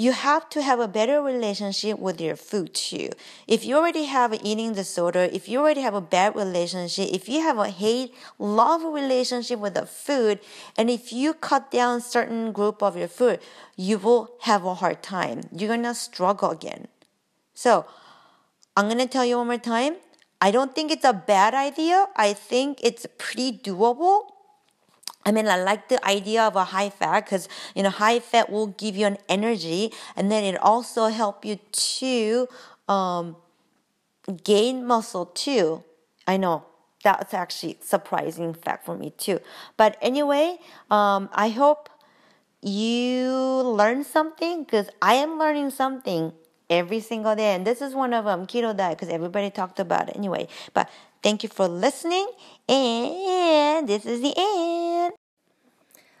you 0.01 0.11
have 0.13 0.49
to 0.49 0.63
have 0.63 0.79
a 0.79 0.87
better 0.87 1.21
relationship 1.21 1.99
with 1.99 2.19
your 2.19 2.35
food 2.35 2.73
too. 2.73 3.09
If 3.47 3.63
you 3.63 3.75
already 3.77 4.05
have 4.05 4.31
an 4.33 4.43
eating 4.43 4.73
disorder, 4.73 5.29
if 5.31 5.47
you 5.47 5.59
already 5.59 5.81
have 5.81 5.93
a 5.93 6.01
bad 6.01 6.35
relationship, 6.35 7.09
if 7.11 7.29
you 7.29 7.41
have 7.41 7.59
a 7.59 7.69
hate 7.69 8.15
love 8.39 8.81
relationship 8.83 9.59
with 9.59 9.75
the 9.75 9.85
food, 9.85 10.39
and 10.75 10.89
if 10.89 11.13
you 11.13 11.35
cut 11.35 11.69
down 11.69 12.01
certain 12.01 12.51
group 12.51 12.81
of 12.81 12.97
your 12.97 13.07
food, 13.07 13.39
you 13.75 13.99
will 13.99 14.31
have 14.41 14.65
a 14.65 14.73
hard 14.73 15.03
time. 15.03 15.41
You're 15.55 15.69
gonna 15.69 15.93
struggle 15.93 16.49
again. 16.49 16.87
So 17.53 17.85
I'm 18.75 18.87
gonna 18.89 19.05
tell 19.05 19.25
you 19.25 19.37
one 19.37 19.47
more 19.53 19.57
time. 19.57 19.97
I 20.41 20.49
don't 20.49 20.73
think 20.73 20.89
it's 20.91 21.05
a 21.05 21.13
bad 21.13 21.53
idea. 21.53 22.07
I 22.15 22.33
think 22.33 22.79
it's 22.81 23.05
pretty 23.19 23.51
doable 23.51 24.30
I 25.25 25.31
mean, 25.31 25.47
I 25.47 25.61
like 25.61 25.89
the 25.89 26.03
idea 26.05 26.43
of 26.43 26.55
a 26.55 26.63
high 26.63 26.89
fat 26.89 27.25
because, 27.25 27.47
you 27.75 27.83
know, 27.83 27.89
high 27.89 28.19
fat 28.19 28.49
will 28.49 28.67
give 28.67 28.95
you 28.95 29.05
an 29.05 29.17
energy 29.29 29.91
and 30.15 30.31
then 30.31 30.43
it 30.43 30.57
also 30.61 31.07
help 31.07 31.45
you 31.45 31.59
to 31.71 32.47
um, 32.87 33.35
gain 34.43 34.85
muscle 34.85 35.27
too. 35.27 35.83
I 36.27 36.37
know 36.37 36.65
that's 37.03 37.33
actually 37.33 37.77
surprising 37.81 38.53
fact 38.53 38.85
for 38.85 38.95
me 38.95 39.11
too. 39.17 39.39
But 39.77 39.97
anyway, 40.01 40.57
um, 40.89 41.29
I 41.33 41.49
hope 41.49 41.89
you 42.61 43.31
learn 43.31 44.03
something 44.03 44.63
because 44.63 44.89
I 45.01 45.15
am 45.15 45.39
learning 45.39 45.71
something 45.71 46.33
every 46.69 46.99
single 46.99 47.35
day. 47.35 47.53
And 47.55 47.65
this 47.65 47.81
is 47.81 47.93
one 47.93 48.13
of 48.13 48.25
them, 48.25 48.45
keto 48.45 48.75
diet, 48.75 48.97
because 48.97 49.13
everybody 49.13 49.49
talked 49.49 49.79
about 49.79 50.09
it 50.09 50.15
anyway. 50.15 50.47
But 50.73 50.89
thank 51.21 51.43
you 51.43 51.49
for 51.49 51.67
listening. 51.67 52.27
And 52.67 53.87
this 53.87 54.05
is 54.05 54.21
the 54.21 54.33
end. 54.35 55.13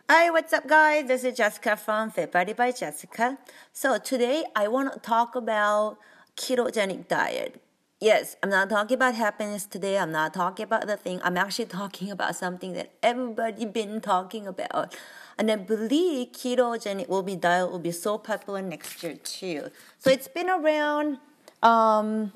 Hi, 0.09 0.29
what's 0.29 0.51
up, 0.51 0.67
guys? 0.67 1.07
This 1.07 1.23
is 1.23 1.37
Jessica 1.37 1.77
from 1.77 2.11
Fit 2.11 2.31
Body 2.31 2.53
by 2.53 2.71
Jessica. 2.71 3.37
So 3.71 3.97
today 3.97 4.43
I 4.55 4.67
want 4.67 4.93
to 4.93 4.99
talk 4.99 5.35
about 5.35 5.97
ketogenic 6.35 7.07
diet. 7.07 7.61
Yes, 7.99 8.35
I'm 8.43 8.49
not 8.49 8.69
talking 8.69 8.95
about 8.95 9.15
happiness 9.15 9.65
today. 9.65 9.97
I'm 9.97 10.11
not 10.11 10.33
talking 10.33 10.63
about 10.63 10.87
the 10.87 10.97
thing. 10.97 11.21
I'm 11.23 11.37
actually 11.37 11.65
talking 11.81 12.11
about 12.11 12.35
something 12.35 12.73
that 12.73 12.91
everybody 13.01 13.65
been 13.65 14.01
talking 14.01 14.47
about. 14.47 14.95
And 15.37 15.49
I 15.49 15.55
believe 15.55 16.33
ketogenic 16.33 17.07
will 17.07 17.23
be 17.23 17.35
diet 17.35 17.71
will 17.71 17.79
be 17.79 17.91
so 17.91 18.17
popular 18.17 18.61
next 18.61 19.01
year 19.01 19.15
too. 19.15 19.69
So 19.97 20.09
it's 20.11 20.27
been 20.27 20.49
around 20.49 21.19
um 21.63 22.33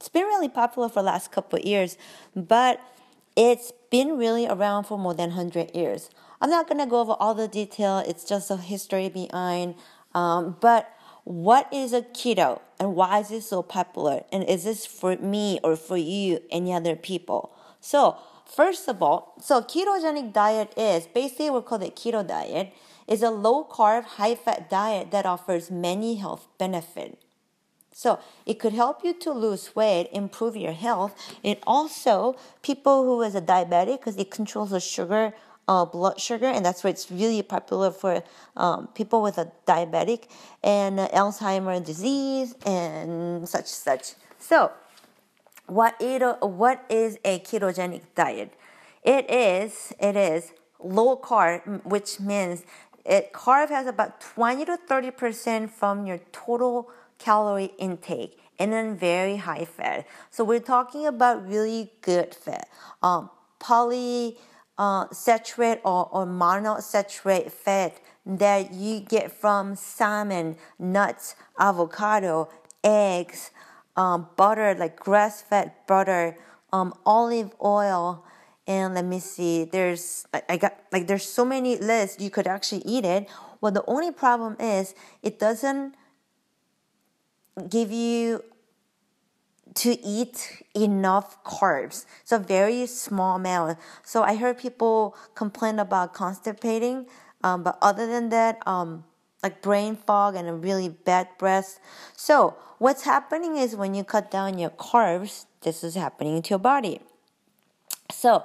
it's 0.00 0.08
been 0.08 0.24
really 0.24 0.48
popular 0.48 0.88
for 0.88 1.02
the 1.02 1.06
last 1.06 1.30
couple 1.30 1.58
of 1.58 1.64
years, 1.66 1.98
but 2.34 2.80
it's 3.36 3.70
been 3.90 4.16
really 4.16 4.46
around 4.46 4.84
for 4.84 4.98
more 4.98 5.12
than 5.12 5.28
100 5.28 5.76
years. 5.76 6.08
I'm 6.40 6.48
not 6.48 6.66
going 6.66 6.78
to 6.78 6.86
go 6.86 7.00
over 7.00 7.12
all 7.20 7.34
the 7.34 7.46
detail, 7.46 7.98
it's 7.98 8.24
just 8.24 8.50
a 8.50 8.56
history 8.56 9.10
behind. 9.10 9.74
Um, 10.14 10.56
but 10.58 10.90
what 11.24 11.70
is 11.70 11.92
a 11.92 12.00
keto 12.00 12.60
and 12.78 12.94
why 12.94 13.18
is 13.18 13.30
it 13.30 13.42
so 13.42 13.62
popular? 13.62 14.22
And 14.32 14.42
is 14.44 14.64
this 14.64 14.86
for 14.86 15.18
me 15.18 15.60
or 15.62 15.76
for 15.76 15.98
you, 15.98 16.40
any 16.50 16.72
other 16.72 16.96
people? 16.96 17.52
So, 17.82 18.16
first 18.46 18.88
of 18.88 19.02
all, 19.02 19.34
so 19.38 19.60
ketogenic 19.60 20.32
diet 20.32 20.72
is 20.78 21.06
basically 21.08 21.50
we 21.50 21.60
call 21.60 21.82
it 21.82 21.94
keto 21.94 22.26
diet 22.26 22.72
is 23.06 23.22
a 23.22 23.30
low 23.30 23.64
carb, 23.64 24.04
high 24.04 24.34
fat 24.34 24.70
diet 24.70 25.10
that 25.10 25.26
offers 25.26 25.70
many 25.70 26.14
health 26.14 26.48
benefits. 26.56 27.22
So 27.92 28.18
it 28.46 28.58
could 28.58 28.72
help 28.72 29.04
you 29.04 29.12
to 29.14 29.32
lose 29.32 29.74
weight, 29.74 30.08
improve 30.12 30.56
your 30.56 30.72
health. 30.72 31.14
It 31.42 31.62
also 31.66 32.36
people 32.62 33.04
who 33.04 33.22
is 33.22 33.34
a 33.34 33.42
diabetic 33.42 33.98
because 33.98 34.16
it 34.16 34.30
controls 34.30 34.70
the 34.70 34.80
sugar, 34.80 35.34
uh, 35.68 35.84
blood 35.84 36.20
sugar, 36.20 36.46
and 36.46 36.64
that's 36.64 36.82
why 36.82 36.90
it's 36.90 37.10
really 37.10 37.42
popular 37.42 37.90
for 37.90 38.22
um, 38.56 38.88
people 38.88 39.22
with 39.22 39.38
a 39.38 39.50
diabetic 39.66 40.28
and 40.62 41.00
uh, 41.00 41.08
Alzheimer 41.08 41.84
disease 41.84 42.54
and 42.64 43.48
such 43.48 43.66
such. 43.66 44.14
So 44.38 44.72
what 45.66 45.96
it 46.00 46.22
what 46.40 46.84
is 46.88 47.18
a 47.24 47.38
ketogenic 47.40 48.02
diet? 48.14 48.52
It 49.02 49.30
is 49.30 49.92
it 50.00 50.16
is 50.16 50.52
low 50.82 51.16
carb, 51.16 51.84
which 51.84 52.20
means 52.20 52.64
it 53.04 53.32
carb 53.32 53.68
has 53.68 53.86
about 53.86 54.20
20 54.20 54.64
to 54.64 54.76
30 54.76 55.10
percent 55.10 55.70
from 55.70 56.06
your 56.06 56.18
total 56.32 56.90
calorie 57.20 57.72
intake 57.78 58.40
and 58.58 58.72
then 58.72 58.96
very 58.96 59.36
high 59.36 59.64
fat. 59.64 60.06
So 60.30 60.42
we're 60.42 60.58
talking 60.58 61.06
about 61.06 61.48
really 61.48 61.92
good 62.00 62.34
fat. 62.34 62.68
Um, 63.02 63.30
poly 63.60 64.38
uh, 64.78 65.06
or, 65.84 66.08
or 66.10 66.26
monosaturate 66.26 67.52
fat 67.52 68.00
that 68.26 68.72
you 68.72 69.00
get 69.00 69.30
from 69.30 69.76
salmon, 69.76 70.56
nuts, 70.78 71.36
avocado, 71.58 72.48
eggs, 72.82 73.50
um, 73.96 74.28
butter, 74.36 74.74
like 74.74 74.98
grass 74.98 75.42
fed 75.42 75.72
butter, 75.86 76.36
um, 76.72 76.94
olive 77.04 77.52
oil, 77.62 78.24
and 78.66 78.94
let 78.94 79.04
me 79.04 79.18
see, 79.18 79.64
there's, 79.64 80.26
I 80.48 80.56
got, 80.56 80.78
like, 80.92 81.08
there's 81.08 81.28
so 81.28 81.44
many 81.44 81.76
lists, 81.76 82.22
you 82.22 82.30
could 82.30 82.46
actually 82.46 82.82
eat 82.84 83.04
it. 83.04 83.28
Well, 83.60 83.72
the 83.72 83.84
only 83.86 84.12
problem 84.12 84.56
is 84.60 84.94
it 85.22 85.38
doesn't 85.38 85.94
give 87.68 87.90
you 87.90 88.44
to 89.74 89.98
eat 90.04 90.62
enough 90.74 91.42
carbs. 91.44 92.04
So 92.24 92.38
very 92.38 92.86
small 92.86 93.36
amount. 93.36 93.78
So 94.02 94.22
I 94.22 94.36
heard 94.36 94.58
people 94.58 95.16
complain 95.34 95.78
about 95.78 96.12
constipating, 96.12 97.06
um, 97.44 97.62
but 97.62 97.78
other 97.80 98.06
than 98.06 98.30
that, 98.30 98.66
um, 98.66 99.04
like 99.42 99.62
brain 99.62 99.96
fog 99.96 100.34
and 100.34 100.48
a 100.48 100.52
really 100.52 100.88
bad 100.88 101.28
breath. 101.38 101.78
So 102.16 102.56
what's 102.78 103.04
happening 103.04 103.56
is 103.56 103.76
when 103.76 103.94
you 103.94 104.04
cut 104.04 104.30
down 104.30 104.58
your 104.58 104.70
carbs, 104.70 105.46
this 105.62 105.82
is 105.84 105.94
happening 105.94 106.42
to 106.42 106.50
your 106.50 106.58
body. 106.58 107.00
So 108.10 108.44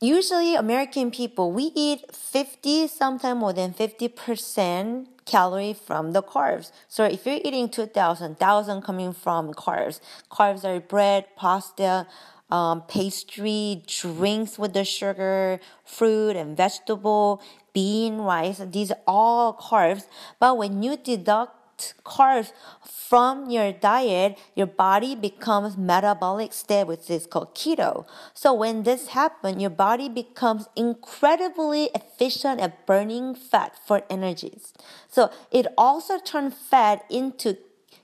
usually 0.00 0.54
American 0.54 1.10
people, 1.10 1.52
we 1.52 1.72
eat 1.74 2.14
50, 2.14 2.88
sometimes 2.88 3.38
more 3.38 3.52
than 3.52 3.72
50% 3.72 5.06
calorie 5.28 5.74
from 5.74 6.12
the 6.12 6.22
carbs. 6.22 6.72
So 6.88 7.04
if 7.04 7.26
you're 7.26 7.40
eating 7.44 7.68
2,000, 7.68 8.30
1,000 8.30 8.82
coming 8.82 9.12
from 9.12 9.52
carbs. 9.52 10.00
Carbs 10.30 10.64
are 10.64 10.80
bread, 10.80 11.26
pasta, 11.36 12.06
um, 12.50 12.82
pastry, 12.88 13.82
drinks 13.86 14.58
with 14.58 14.72
the 14.72 14.84
sugar, 14.84 15.60
fruit 15.84 16.34
and 16.34 16.56
vegetable, 16.56 17.42
bean, 17.74 18.18
rice. 18.18 18.60
These 18.72 18.90
are 18.92 19.00
all 19.06 19.54
carbs. 19.54 20.04
But 20.40 20.56
when 20.56 20.82
you 20.82 20.96
deduct 20.96 21.57
carbs 22.04 22.52
from 22.82 23.50
your 23.50 23.72
diet, 23.72 24.38
your 24.54 24.66
body 24.66 25.14
becomes 25.14 25.76
metabolic 25.76 26.52
state, 26.52 26.86
which 26.86 27.08
is 27.10 27.26
called 27.26 27.54
keto. 27.54 28.06
So 28.34 28.52
when 28.52 28.82
this 28.82 29.08
happens, 29.08 29.60
your 29.60 29.70
body 29.70 30.08
becomes 30.08 30.68
incredibly 30.76 31.90
efficient 31.94 32.60
at 32.60 32.86
burning 32.86 33.34
fat 33.34 33.74
for 33.86 34.02
energies. 34.10 34.72
So 35.08 35.30
it 35.50 35.66
also 35.76 36.18
turns 36.18 36.54
fat 36.54 37.04
into 37.10 37.56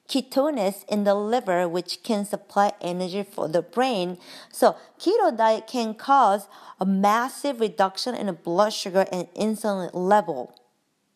ketones 0.09 0.85
in 0.88 1.04
the 1.04 1.14
liver, 1.14 1.69
which 1.69 2.02
can 2.02 2.25
supply 2.25 2.73
energy 2.81 3.23
for 3.23 3.49
the 3.49 3.62
brain. 3.62 4.19
So 4.50 4.76
keto 4.99 5.37
diet 5.37 5.66
can 5.66 5.95
cause 5.95 6.47
a 6.81 6.87
massive 6.87 7.61
reduction 7.61 8.14
in 8.14 8.33
blood 8.35 8.73
sugar 8.73 9.07
and 9.11 9.28
insulin 9.35 9.90
level. 9.93 10.54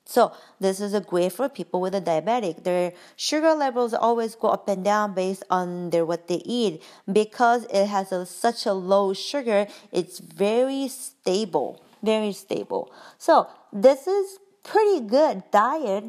So 0.08 0.32
this 0.58 0.80
is 0.80 0.94
a 0.94 1.02
great 1.02 1.32
for 1.32 1.50
people 1.50 1.82
with 1.82 1.94
a 1.94 2.00
diabetic. 2.00 2.64
Their 2.64 2.94
sugar 3.14 3.52
levels 3.52 3.92
always 3.92 4.34
go 4.34 4.48
up 4.48 4.66
and 4.66 4.82
down 4.82 5.12
based 5.12 5.42
on 5.50 5.90
their 5.90 6.06
what 6.06 6.28
they 6.28 6.40
eat 6.46 6.82
because 7.12 7.66
it 7.66 7.84
has 7.88 8.10
a, 8.10 8.24
such 8.24 8.64
a 8.64 8.72
low 8.72 9.12
sugar. 9.12 9.66
It's 9.92 10.18
very 10.18 10.88
stable, 10.88 11.82
very 12.02 12.32
stable. 12.32 12.90
So 13.18 13.48
this 13.70 14.06
is 14.06 14.38
pretty 14.64 15.06
good 15.06 15.42
diet. 15.50 16.04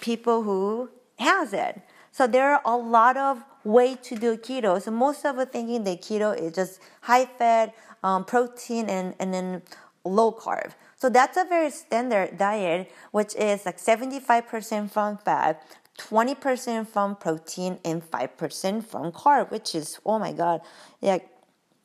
People 0.00 0.44
who 0.44 0.90
has 1.18 1.52
it. 1.52 1.82
So 2.12 2.28
there 2.28 2.54
are 2.54 2.62
a 2.64 2.76
lot 2.76 3.16
of 3.16 3.42
way 3.64 3.96
to 3.96 4.14
do 4.14 4.36
keto. 4.36 4.80
So 4.80 4.92
most 4.92 5.26
of 5.26 5.38
us 5.38 5.48
thinking 5.50 5.82
that 5.82 6.02
keto 6.02 6.40
is 6.40 6.52
just 6.52 6.78
high 7.00 7.26
fat, 7.26 7.74
um, 8.04 8.24
protein, 8.24 8.88
and 8.88 9.16
and 9.18 9.34
then 9.34 9.62
low 10.04 10.30
carb. 10.30 10.70
So 10.98 11.10
that's 11.10 11.36
a 11.36 11.44
very 11.44 11.70
standard 11.70 12.38
diet, 12.38 12.90
which 13.10 13.34
is 13.36 13.66
like 13.66 13.78
75% 13.78 14.90
from 14.90 15.18
fat, 15.18 15.62
20% 15.98 16.88
from 16.88 17.16
protein, 17.16 17.78
and 17.84 18.02
5% 18.02 18.84
from 18.84 19.12
carb, 19.12 19.50
which 19.50 19.74
is, 19.74 19.98
oh 20.06 20.18
my 20.18 20.32
God, 20.32 20.62
yeah, 21.00 21.18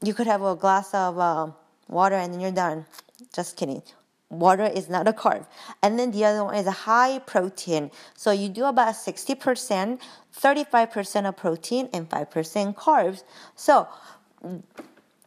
you 0.01 0.13
could 0.13 0.27
have 0.27 0.41
a 0.41 0.56
glass 0.56 0.94
of 0.94 1.20
uh, 1.20 1.48
water 1.89 2.15
and 2.15 2.34
then 2.34 2.39
you're 2.39 2.51
done. 2.51 2.86
Just 3.36 3.58
kidding. 3.58 3.84
Water 4.30 4.63
is 4.63 4.88
not 4.88 5.10
a 5.10 5.13
carb. 5.13 5.46
And 5.84 6.00
then 6.00 6.12
the 6.12 6.24
other 6.24 6.46
one 6.46 6.56
is 6.56 6.65
a 6.65 6.72
high 6.72 7.20
protein. 7.20 7.91
So 8.15 8.32
you 8.32 8.48
do 8.48 8.63
about 8.63 8.96
60%, 8.96 10.00
35% 10.34 11.27
of 11.27 11.36
protein, 11.36 11.89
and 11.94 12.10
5% 12.10 12.75
carbs. 12.75 13.24
So 13.56 13.89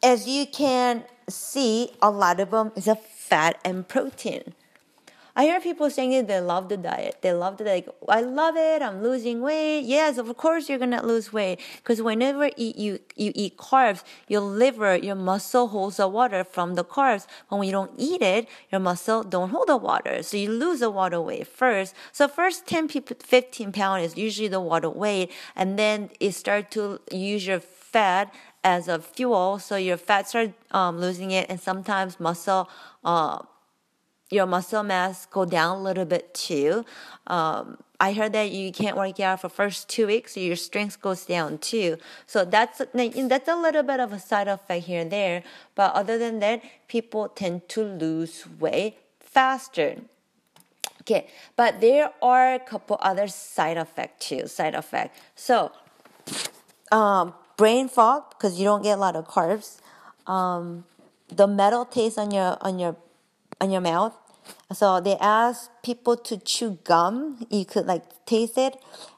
as 0.02 0.26
you 0.26 0.46
can 0.46 1.04
see, 1.28 1.90
a 2.00 2.10
lot 2.10 2.40
of 2.40 2.50
them 2.50 2.72
is 2.76 2.88
a 2.88 2.96
fat 3.28 3.58
and 3.64 3.88
protein. 3.88 4.54
I 5.36 5.44
hear 5.46 5.60
people 5.60 5.90
saying 5.90 6.26
they 6.26 6.40
love 6.40 6.68
the 6.68 6.76
diet. 6.76 7.16
They 7.22 7.32
love 7.32 7.56
the 7.56 7.64
like. 7.64 7.88
I 8.08 8.20
love 8.20 8.54
it. 8.56 8.82
I'm 8.82 9.02
losing 9.02 9.40
weight. 9.40 9.80
Yes, 9.80 10.16
of 10.16 10.28
course 10.36 10.68
you're 10.68 10.78
gonna 10.78 11.04
lose 11.04 11.32
weight 11.32 11.58
because 11.78 12.00
whenever 12.00 12.50
eat, 12.56 12.76
you 12.76 13.00
you 13.16 13.32
eat 13.34 13.56
carbs, 13.56 14.04
your 14.28 14.42
liver, 14.42 14.94
your 14.94 15.16
muscle 15.16 15.66
holds 15.68 15.96
the 15.96 16.06
water 16.06 16.44
from 16.44 16.76
the 16.76 16.84
carbs. 16.84 17.26
But 17.50 17.56
when 17.56 17.66
you 17.66 17.72
don't 17.72 17.90
eat 17.98 18.22
it, 18.22 18.46
your 18.70 18.80
muscle 18.80 19.24
don't 19.24 19.50
hold 19.50 19.66
the 19.66 19.76
water, 19.76 20.22
so 20.22 20.36
you 20.36 20.52
lose 20.52 20.78
the 20.78 20.90
water 20.90 21.20
weight 21.20 21.48
first. 21.48 21.96
So 22.12 22.28
first 22.28 22.66
10, 22.68 22.86
15 22.88 23.72
pound 23.72 24.04
is 24.04 24.16
usually 24.16 24.48
the 24.48 24.60
water 24.60 24.90
weight, 24.90 25.32
and 25.56 25.76
then 25.76 26.10
it 26.20 26.32
start 26.32 26.70
to 26.72 27.00
use 27.10 27.44
your 27.44 27.58
fat 27.58 28.32
as 28.64 28.88
a 28.88 28.98
fuel, 28.98 29.58
so 29.58 29.76
your 29.76 29.98
fat 29.98 30.28
start 30.28 30.52
um, 30.72 30.98
losing 30.98 31.30
it, 31.30 31.46
and 31.48 31.60
sometimes 31.60 32.18
muscle. 32.18 32.68
Uh, 33.04 33.38
your 34.30 34.46
muscle 34.46 34.82
mass 34.82 35.26
go 35.26 35.44
down 35.44 35.76
a 35.76 35.82
little 35.82 36.06
bit 36.06 36.34
too. 36.34 36.84
Um, 37.26 37.78
I 38.00 38.12
heard 38.12 38.32
that 38.32 38.50
you 38.50 38.72
can't 38.72 38.96
work 38.96 39.20
out 39.20 39.42
for 39.42 39.48
first 39.48 39.88
two 39.88 40.06
weeks, 40.06 40.34
so 40.34 40.40
your 40.40 40.56
strength 40.56 41.00
goes 41.00 41.24
down 41.24 41.58
too. 41.58 41.98
So 42.26 42.44
that's 42.44 42.82
that's 42.94 43.48
a 43.48 43.56
little 43.56 43.82
bit 43.82 44.00
of 44.00 44.12
a 44.12 44.18
side 44.18 44.48
effect 44.48 44.86
here 44.86 45.00
and 45.00 45.12
there. 45.12 45.44
But 45.74 45.94
other 45.94 46.18
than 46.18 46.40
that, 46.40 46.62
people 46.88 47.28
tend 47.28 47.68
to 47.70 47.84
lose 47.84 48.44
weight 48.58 48.96
faster. 49.20 49.96
Okay, 51.02 51.28
but 51.54 51.80
there 51.82 52.10
are 52.22 52.54
a 52.54 52.58
couple 52.58 52.96
other 53.00 53.28
side 53.28 53.76
effects 53.76 54.26
too. 54.26 54.46
Side 54.46 54.74
effect. 54.74 55.16
So, 55.34 55.70
um, 56.90 57.34
brain 57.56 57.88
fog 57.88 58.24
because 58.30 58.58
you 58.58 58.64
don't 58.64 58.82
get 58.82 58.98
a 58.98 59.00
lot 59.00 59.16
of 59.16 59.26
carbs. 59.26 59.80
Um, 60.26 60.84
the 61.28 61.46
metal 61.46 61.84
taste 61.84 62.18
on 62.18 62.30
your 62.30 62.56
on 62.60 62.78
your 62.78 62.96
on 63.60 63.70
your 63.70 63.80
mouth. 63.80 64.16
So 64.72 65.00
they 65.00 65.16
ask 65.16 65.70
people 65.82 66.16
to 66.18 66.36
chew 66.36 66.78
gum. 66.84 67.46
You 67.50 67.64
could 67.64 67.86
like 67.86 68.04
taste 68.26 68.58
it. 68.58 68.76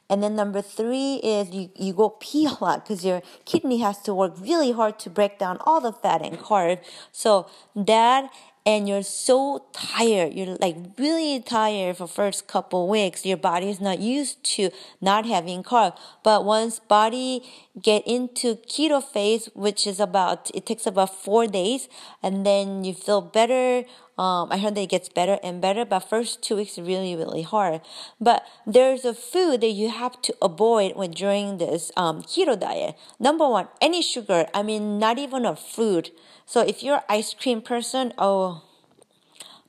And 0.09 0.23
then 0.23 0.35
number 0.37 0.61
three 0.61 1.15
is 1.15 1.49
you, 1.49 1.69
you 1.75 1.91
go 1.93 2.11
pee 2.11 2.45
a 2.45 2.63
lot 2.63 2.85
because 2.85 3.03
your 3.03 3.21
kidney 3.43 3.79
has 3.79 4.01
to 4.03 4.13
work 4.13 4.33
really 4.39 4.71
hard 4.71 4.99
to 4.99 5.09
break 5.09 5.37
down 5.37 5.57
all 5.65 5.81
the 5.81 5.91
fat 5.91 6.21
and 6.25 6.39
carb. 6.39 6.79
So 7.11 7.49
that 7.75 8.29
and 8.67 8.85
you're 8.89 9.01
so 9.01 9.65
tired. 9.71 10.33
You're 10.33 10.57
like 10.57 10.75
really 10.97 11.39
tired 11.39 11.95
for 11.95 12.05
first 12.05 12.47
couple 12.47 12.89
weeks. 12.89 13.25
Your 13.25 13.37
body 13.37 13.69
is 13.69 13.79
not 13.79 13.99
used 13.99 14.43
to 14.55 14.71
not 14.99 15.25
having 15.25 15.63
carb. 15.63 15.97
But 16.21 16.43
once 16.43 16.79
body 16.79 17.43
get 17.81 18.05
into 18.05 18.57
keto 18.67 19.01
phase, 19.01 19.49
which 19.53 19.87
is 19.87 20.01
about, 20.01 20.51
it 20.53 20.65
takes 20.65 20.85
about 20.85 21.15
four 21.15 21.47
days 21.47 21.87
and 22.21 22.45
then 22.45 22.83
you 22.83 22.93
feel 22.93 23.21
better. 23.21 23.85
Um, 24.17 24.51
I 24.51 24.57
heard 24.57 24.75
that 24.75 24.81
it 24.81 24.89
gets 24.89 25.09
better 25.09 25.39
and 25.43 25.61
better, 25.61 25.85
but 25.85 25.99
first 25.99 26.41
two 26.41 26.55
weeks 26.55 26.77
really, 26.77 27.15
really 27.15 27.43
hard. 27.43 27.81
But 28.19 28.43
there's 28.65 29.05
a 29.05 29.13
food 29.13 29.61
that 29.61 29.71
you 29.71 29.89
have 29.89 30.21
to 30.23 30.35
avoid 30.41 30.95
when 30.95 31.11
during 31.11 31.57
this 31.57 31.91
um, 31.95 32.23
keto 32.23 32.59
diet. 32.59 32.95
Number 33.19 33.47
one, 33.47 33.67
any 33.81 34.01
sugar. 34.01 34.47
I 34.53 34.63
mean, 34.63 34.97
not 34.97 35.19
even 35.19 35.45
a 35.45 35.55
fruit. 35.55 36.11
So 36.45 36.61
if 36.61 36.81
you're 36.81 37.03
ice 37.07 37.33
cream 37.33 37.61
person, 37.61 38.13
oh, 38.17 38.63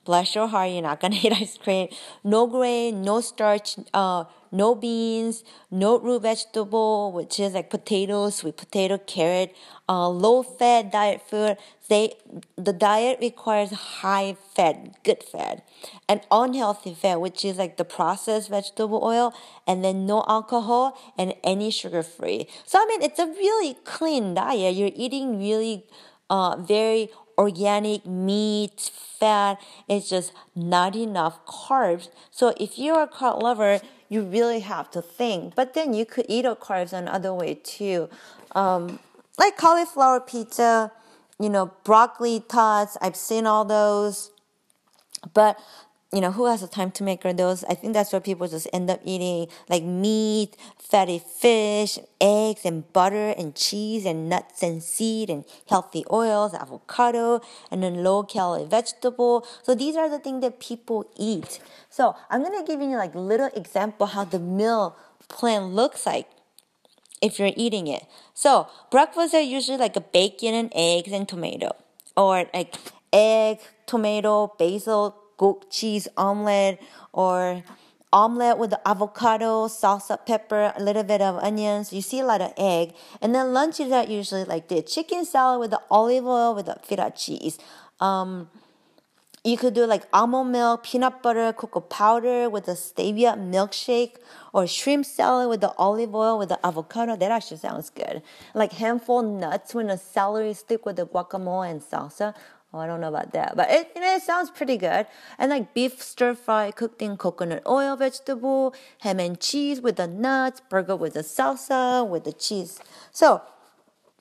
bless 0.05 0.35
your 0.35 0.47
heart, 0.47 0.71
you're 0.71 0.81
not 0.81 0.99
gonna 0.99 1.17
eat 1.23 1.33
ice 1.33 1.57
cream. 1.57 1.89
No 2.23 2.47
grain, 2.47 3.03
no 3.03 3.21
starch, 3.21 3.77
uh, 3.93 4.25
no 4.51 4.73
beans, 4.75 5.43
no 5.69 5.99
root 5.99 6.23
vegetable, 6.23 7.11
which 7.11 7.39
is 7.39 7.53
like 7.53 7.69
potatoes, 7.69 8.35
sweet 8.35 8.57
potato, 8.57 8.97
carrot, 8.97 9.55
uh, 9.87 10.09
low 10.09 10.41
fat 10.43 10.91
diet 10.91 11.21
food. 11.29 11.57
They, 11.87 12.13
the 12.55 12.73
diet 12.73 13.19
requires 13.21 13.71
high 13.71 14.37
fat, 14.55 15.03
good 15.03 15.23
fat, 15.23 15.67
and 16.07 16.21
unhealthy 16.31 16.93
fat, 16.93 17.21
which 17.21 17.43
is 17.45 17.57
like 17.57 17.77
the 17.77 17.85
processed 17.85 18.49
vegetable 18.49 19.01
oil, 19.03 19.33
and 19.67 19.83
then 19.83 20.05
no 20.05 20.23
alcohol 20.27 20.97
and 21.17 21.33
any 21.43 21.71
sugar 21.71 22.03
free. 22.03 22.47
So 22.65 22.79
I 22.79 22.85
mean, 22.85 23.01
it's 23.01 23.19
a 23.19 23.27
really 23.27 23.75
clean 23.85 24.33
diet. 24.33 24.75
You're 24.75 24.91
eating 24.95 25.39
really 25.39 25.85
uh, 26.29 26.57
very 26.57 27.09
organic 27.39 28.05
meat, 28.05 28.91
fat. 29.19 29.59
It's 29.87 30.09
just 30.09 30.33
not 30.55 30.95
enough 30.95 31.45
carbs. 31.45 32.09
So 32.29 32.53
if 32.59 32.77
you're 32.77 33.01
a 33.01 33.07
carb 33.07 33.41
lover, 33.41 33.79
you 34.09 34.21
really 34.23 34.59
have 34.59 34.91
to 34.91 35.01
think. 35.01 35.55
But 35.55 35.73
then 35.73 35.93
you 35.93 36.05
could 36.05 36.25
eat 36.27 36.45
a 36.45 36.55
carbs 36.55 36.93
another 36.93 37.33
way 37.33 37.55
too, 37.55 38.09
um, 38.51 38.99
like 39.37 39.55
cauliflower 39.55 40.19
pizza, 40.19 40.91
you 41.39 41.49
know, 41.49 41.71
broccoli 41.85 42.41
tots. 42.41 42.97
I've 43.01 43.15
seen 43.15 43.47
all 43.47 43.63
those, 43.63 44.31
but 45.33 45.57
you 46.11 46.21
know, 46.21 46.31
who 46.31 46.47
has 46.47 46.61
the 46.61 46.67
time 46.67 46.89
to 46.91 47.03
make 47.03 47.21
those? 47.21 47.63
I 47.65 47.75
think 47.75 47.93
that's 47.93 48.11
where 48.11 48.19
people 48.19 48.47
just 48.47 48.67
end 48.73 48.89
up 48.89 48.99
eating 49.03 49.47
like 49.69 49.83
meat, 49.83 50.57
fatty 50.79 51.19
fish, 51.19 51.99
eggs 52.19 52.65
and 52.65 52.91
butter 52.93 53.29
and 53.37 53.53
cheese 53.55 54.05
and 54.05 54.27
nuts 54.27 54.63
and 54.63 54.81
seed 54.81 55.29
and 55.29 55.45
healthy 55.67 56.03
oils, 56.11 56.55
avocado, 56.55 57.41
and 57.69 57.83
then 57.83 58.03
low 58.03 58.23
calorie 58.23 58.65
vegetable. 58.65 59.45
So 59.61 59.75
these 59.75 59.95
are 59.95 60.09
the 60.09 60.17
things 60.17 60.41
that 60.41 60.59
people 60.59 61.05
eat. 61.15 61.59
So 61.91 62.15
I'm 62.31 62.41
gonna 62.41 62.65
give 62.65 62.81
you 62.81 62.97
like 62.97 63.13
little 63.13 63.51
example 63.55 64.07
how 64.07 64.23
the 64.23 64.39
meal 64.39 64.95
plan 65.27 65.75
looks 65.75 66.07
like 66.07 66.27
if 67.21 67.37
you're 67.37 67.51
eating 67.55 67.85
it. 67.85 68.05
So 68.33 68.67
breakfast 68.89 69.35
are 69.35 69.41
usually 69.41 69.77
like 69.77 69.95
a 69.95 70.01
bacon 70.01 70.55
and 70.55 70.71
eggs 70.73 71.11
and 71.11 71.29
tomato, 71.29 71.75
or 72.17 72.45
like 72.51 72.75
egg, 73.13 73.59
tomato, 73.85 74.53
basil, 74.57 75.15
goat 75.39 75.71
cheese 75.71 76.07
omelet 76.17 76.79
or 77.13 77.63
omelet 78.11 78.57
with 78.57 78.71
the 78.71 78.87
avocado, 78.87 79.67
salsa, 79.67 80.17
pepper, 80.25 80.73
a 80.75 80.83
little 80.83 81.03
bit 81.03 81.21
of 81.21 81.37
onions. 81.37 81.93
You 81.93 82.01
see 82.01 82.19
a 82.19 82.25
lot 82.25 82.41
of 82.41 82.53
egg. 82.57 82.93
And 83.21 83.33
then 83.33 83.53
lunch 83.53 83.79
is 83.79 83.89
that 83.89 84.09
usually 84.09 84.43
like 84.43 84.67
the 84.67 84.81
chicken 84.81 85.25
salad 85.25 85.59
with 85.59 85.71
the 85.71 85.81
olive 85.89 86.25
oil 86.25 86.53
with 86.53 86.65
the 86.65 86.77
feta 86.83 87.13
cheese. 87.15 87.57
Um, 87.99 88.49
you 89.43 89.55
could 89.55 89.73
do 89.73 89.85
like 89.85 90.03
almond 90.11 90.51
milk, 90.51 90.83
peanut 90.83 91.23
butter, 91.23 91.53
cocoa 91.53 91.79
powder 91.79 92.49
with 92.49 92.67
a 92.67 92.73
stevia 92.73 93.37
milkshake, 93.37 94.17
or 94.53 94.67
shrimp 94.67 95.05
salad 95.05 95.49
with 95.49 95.61
the 95.61 95.73
olive 95.77 96.13
oil 96.13 96.37
with 96.37 96.49
the 96.49 96.59
avocado. 96.65 97.15
That 97.15 97.31
actually 97.31 97.57
sounds 97.57 97.89
good. 97.89 98.21
Like 98.53 98.73
handful 98.73 99.21
nuts 99.21 99.73
with 99.73 99.89
a 99.89 99.97
celery 99.97 100.53
stick 100.53 100.85
with 100.85 100.97
the 100.97 101.07
guacamole 101.07 101.71
and 101.71 101.81
salsa. 101.81 102.35
Oh, 102.71 102.77
I 102.77 102.85
don't 102.85 103.01
know 103.01 103.07
about 103.07 103.31
that, 103.33 103.55
but 103.55 103.71
it, 103.71 103.91
it 103.95 104.21
sounds 104.21 104.51
pretty 104.51 104.77
good. 104.77 105.07
And 105.39 105.49
like 105.49 105.73
beef 105.73 106.01
stir 106.03 106.35
fry 106.35 106.69
cooked 106.69 107.01
in 107.01 107.17
coconut 107.17 107.63
oil 107.65 107.95
vegetable, 107.95 108.75
ham 108.99 109.19
and 109.19 109.39
cheese 109.39 109.81
with 109.81 109.95
the 109.95 110.05
nuts, 110.05 110.61
burger 110.69 110.95
with 110.95 111.15
the 111.15 111.21
salsa, 111.21 112.07
with 112.07 112.25
the 112.25 112.33
cheese. 112.33 112.79
So, 113.11 113.41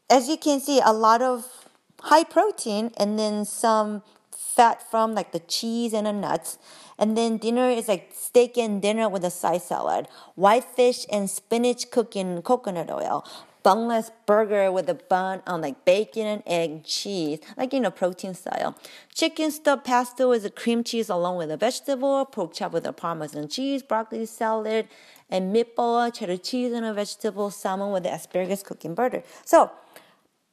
as 0.08 0.28
you 0.28 0.38
can 0.38 0.60
see, 0.60 0.80
a 0.82 0.94
lot 0.94 1.20
of 1.20 1.68
high 2.00 2.24
protein 2.24 2.90
and 2.96 3.18
then 3.18 3.44
some 3.44 4.02
fat 4.34 4.82
from 4.90 5.14
like 5.14 5.32
the 5.32 5.40
cheese 5.40 5.92
and 5.92 6.06
the 6.06 6.12
nuts. 6.12 6.58
And 6.98 7.16
then 7.16 7.36
dinner 7.36 7.68
is 7.68 7.86
like 7.86 8.12
steak 8.14 8.56
and 8.56 8.80
dinner 8.80 9.08
with 9.08 9.24
a 9.24 9.30
side 9.30 9.62
salad, 9.62 10.08
white 10.34 10.64
fish 10.64 11.06
and 11.12 11.30
spinach 11.30 11.90
cooked 11.90 12.16
in 12.16 12.42
coconut 12.42 12.90
oil, 12.90 13.24
bunless 13.68 14.10
burger 14.24 14.72
with 14.72 14.88
a 14.88 14.94
bun 14.94 15.42
on 15.46 15.60
like 15.60 15.84
bacon 15.84 16.26
and 16.26 16.42
egg 16.46 16.84
cheese, 16.84 17.38
like 17.58 17.74
you 17.74 17.80
know 17.80 17.90
protein 17.90 18.32
style. 18.32 18.74
Chicken 19.14 19.50
stuffed 19.50 19.84
pasta 19.84 20.26
with 20.26 20.42
a 20.46 20.50
cream 20.50 20.82
cheese 20.82 21.10
along 21.10 21.36
with 21.36 21.50
a 21.50 21.58
vegetable, 21.58 22.24
pork 22.24 22.54
chop 22.54 22.72
with 22.72 22.86
a 22.86 22.94
parmesan 22.94 23.46
cheese, 23.46 23.82
broccoli 23.82 24.24
salad, 24.24 24.88
and 25.28 25.54
meatball, 25.54 26.10
cheddar 26.14 26.38
cheese 26.38 26.72
and 26.72 26.86
a 26.86 26.94
vegetable, 26.94 27.50
salmon 27.50 27.92
with 27.92 28.04
the 28.04 28.12
asparagus 28.14 28.62
cooking 28.62 28.94
butter. 28.94 29.22
So 29.44 29.70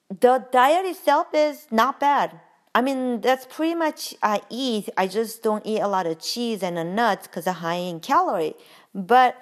the 0.09 0.45
diet 0.51 0.85
itself 0.85 1.27
is 1.33 1.67
not 1.71 2.01
bad. 2.01 2.41
I 2.73 2.81
mean, 2.81 3.21
that's 3.21 3.45
pretty 3.45 3.75
much 3.75 4.13
I 4.21 4.41
eat. 4.49 4.89
I 4.97 5.07
just 5.07 5.41
don't 5.41 5.65
eat 5.65 5.79
a 5.79 5.87
lot 5.87 6.05
of 6.05 6.19
cheese 6.19 6.61
and 6.61 6.75
the 6.75 6.83
nuts 6.83 7.27
because 7.27 7.45
they're 7.45 7.53
high 7.53 7.75
in 7.75 8.01
calorie. 8.01 8.55
But 8.93 9.37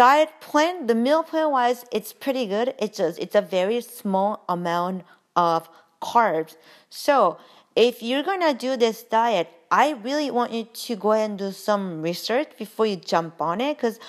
diet 0.00 0.30
plan, 0.40 0.86
the 0.86 0.94
meal 0.94 1.22
plan 1.22 1.50
wise, 1.50 1.84
it's 1.92 2.10
pretty 2.10 2.46
good. 2.46 2.72
It's 2.78 2.96
just 2.96 3.18
it's 3.18 3.34
a 3.34 3.42
very 3.42 3.82
small 3.82 4.42
amount 4.48 5.04
of 5.36 5.68
carbs. 6.00 6.56
So 6.88 7.36
if 7.76 8.02
you're 8.02 8.22
gonna 8.22 8.54
do 8.54 8.78
this 8.78 9.02
diet, 9.02 9.48
I 9.70 9.90
really 9.90 10.30
want 10.30 10.52
you 10.52 10.64
to 10.64 10.96
go 10.96 11.12
ahead 11.12 11.28
and 11.28 11.38
do 11.38 11.52
some 11.52 12.00
research 12.00 12.48
before 12.56 12.86
you 12.86 12.96
jump 12.96 13.42
on 13.42 13.60
it 13.60 13.76
because 13.76 14.00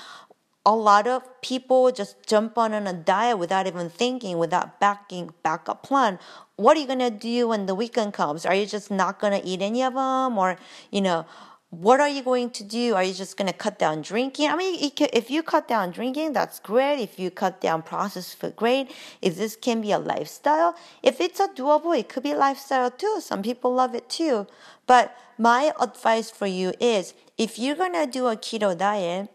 a 0.65 0.73
lot 0.73 1.07
of 1.07 1.23
people 1.41 1.91
just 1.91 2.15
jump 2.25 2.57
on 2.57 2.71
a 2.73 2.93
diet 2.93 3.37
without 3.37 3.67
even 3.67 3.89
thinking, 3.89 4.37
without 4.37 4.79
backing 4.79 5.31
backup 5.43 5.83
plan. 5.83 6.19
What 6.55 6.77
are 6.77 6.79
you 6.79 6.87
gonna 6.87 7.11
do 7.11 7.49
when 7.49 7.65
the 7.65 7.75
weekend 7.75 8.13
comes? 8.13 8.45
Are 8.45 8.55
you 8.55 8.65
just 8.65 8.91
not 8.91 9.19
gonna 9.19 9.41
eat 9.43 9.61
any 9.61 9.83
of 9.83 9.95
them, 9.95 10.37
or 10.37 10.55
you 10.89 11.01
know? 11.01 11.25
What 11.71 12.01
are 12.01 12.09
you 12.09 12.21
going 12.21 12.49
to 12.49 12.65
do? 12.65 12.95
Are 12.95 13.03
you 13.03 13.13
just 13.13 13.37
going 13.37 13.47
to 13.47 13.57
cut 13.57 13.79
down 13.79 14.01
drinking? 14.01 14.49
I 14.49 14.57
mean, 14.57 14.91
if 15.13 15.31
you 15.31 15.41
cut 15.41 15.69
down 15.69 15.91
drinking, 15.91 16.33
that's 16.33 16.59
great. 16.59 16.99
If 16.99 17.17
you 17.17 17.31
cut 17.31 17.61
down 17.61 17.81
processed 17.81 18.35
food, 18.37 18.57
great. 18.57 18.91
If 19.21 19.37
this 19.37 19.55
can 19.55 19.79
be 19.79 19.93
a 19.93 19.97
lifestyle, 19.97 20.75
if 21.01 21.21
it's 21.21 21.39
a 21.39 21.47
doable, 21.47 21.97
it 21.97 22.09
could 22.09 22.23
be 22.23 22.33
a 22.33 22.37
lifestyle 22.37 22.91
too. 22.91 23.19
Some 23.21 23.41
people 23.41 23.73
love 23.73 23.95
it 23.95 24.09
too. 24.09 24.47
But 24.85 25.17
my 25.37 25.71
advice 25.79 26.29
for 26.29 26.45
you 26.45 26.73
is 26.81 27.13
if 27.37 27.57
you're 27.57 27.77
going 27.77 27.93
to 27.93 28.05
do 28.05 28.27
a 28.27 28.35
keto 28.35 28.77
diet, 28.77 29.29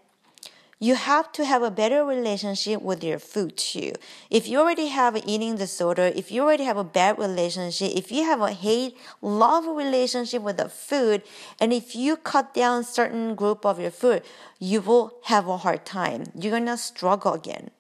you 0.79 0.95
have 0.95 1.33
to 1.33 1.45
have 1.45 1.63
a 1.63 1.71
better 1.71 2.05
relationship 2.05 2.83
with 2.83 3.03
your 3.03 3.19
food 3.19 3.57
too. 3.57 3.93
If 4.29 4.47
you 4.47 4.61
already 4.61 4.89
have 4.89 5.15
an 5.15 5.29
eating 5.29 5.57
disorder, 5.57 6.13
if 6.15 6.31
you 6.31 6.43
already 6.43 6.65
have 6.65 6.77
a 6.77 6.85
bad 6.85 7.19
relationship, 7.19 7.93
if 7.95 8.13
you 8.13 8.25
have 8.25 8.43
a 8.43 8.53
hate 8.53 8.97
love 9.23 9.65
relationship 9.67 10.43
with 10.43 10.59
the 10.59 10.69
food, 10.69 11.23
and 11.59 11.73
if 11.73 11.97
you 11.97 12.17
cut 12.17 12.53
down 12.53 12.85
certain 12.85 13.35
group 13.35 13.65
of 13.65 13.81
your 13.81 13.91
food, 13.91 14.23
you 14.59 14.83
will 14.83 15.15
have 15.25 15.49
a 15.49 15.57
hard 15.57 15.87
time. 15.87 16.25
You're 16.35 16.53
gonna 16.53 16.77
struggle 16.77 17.33
again. 17.33 17.71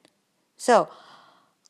So 0.57 0.89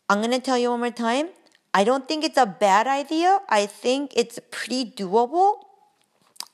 I'm 0.09 0.21
gonna 0.21 0.39
tell 0.39 0.59
you 0.59 0.71
one 0.71 0.81
more 0.81 0.91
time. 0.91 1.31
I 1.75 1.83
don't 1.83 2.07
think 2.07 2.25
it's 2.25 2.39
a 2.39 2.47
bad 2.47 2.87
idea. 2.87 3.41
I 3.49 3.67
think 3.67 4.13
it's 4.15 4.39
pretty 4.51 4.85
doable 4.85 5.66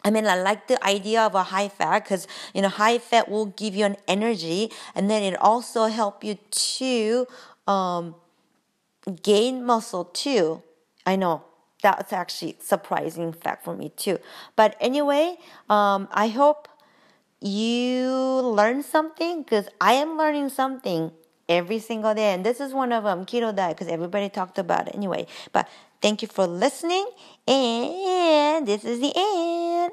I 0.04 0.10
mean, 0.10 0.26
I 0.26 0.40
like 0.40 0.66
the 0.66 0.82
idea 0.84 1.22
of 1.22 1.34
a 1.34 1.44
high 1.44 1.68
fat 1.68 2.04
because 2.04 2.26
you 2.54 2.62
know 2.62 2.68
high 2.68 2.98
fat 2.98 3.28
will 3.28 3.46
give 3.46 3.74
you 3.74 3.84
an 3.84 3.96
energy, 4.08 4.70
and 4.94 5.08
then 5.10 5.22
it 5.22 5.40
also 5.40 5.86
help 5.86 6.24
you 6.24 6.38
to 6.50 7.26
um, 7.66 8.14
gain 9.22 9.64
muscle 9.64 10.04
too. 10.04 10.62
I 11.06 11.16
know 11.16 11.44
that's 11.82 12.12
actually 12.12 12.56
surprising 12.60 13.32
fact 13.32 13.64
for 13.64 13.76
me 13.76 13.90
too. 13.90 14.18
But 14.56 14.76
anyway, 14.80 15.36
um, 15.68 16.08
I 16.12 16.28
hope 16.28 16.68
you 17.40 18.10
learn 18.10 18.82
something 18.82 19.42
because 19.42 19.68
I 19.80 19.94
am 19.94 20.16
learning 20.16 20.48
something 20.50 21.10
every 21.48 21.80
single 21.80 22.14
day, 22.14 22.32
and 22.32 22.46
this 22.46 22.60
is 22.60 22.72
one 22.72 22.92
of 22.92 23.02
them, 23.04 23.26
keto 23.26 23.54
diet, 23.54 23.76
because 23.76 23.92
everybody 23.92 24.28
talked 24.28 24.58
about 24.58 24.86
it 24.88 24.94
anyway. 24.94 25.26
But 25.52 25.68
thank 26.00 26.22
you 26.22 26.28
for 26.28 26.46
listening, 26.46 27.06
and 27.48 28.66
this 28.66 28.84
is 28.84 29.00
the 29.00 29.12
end. 29.14 29.90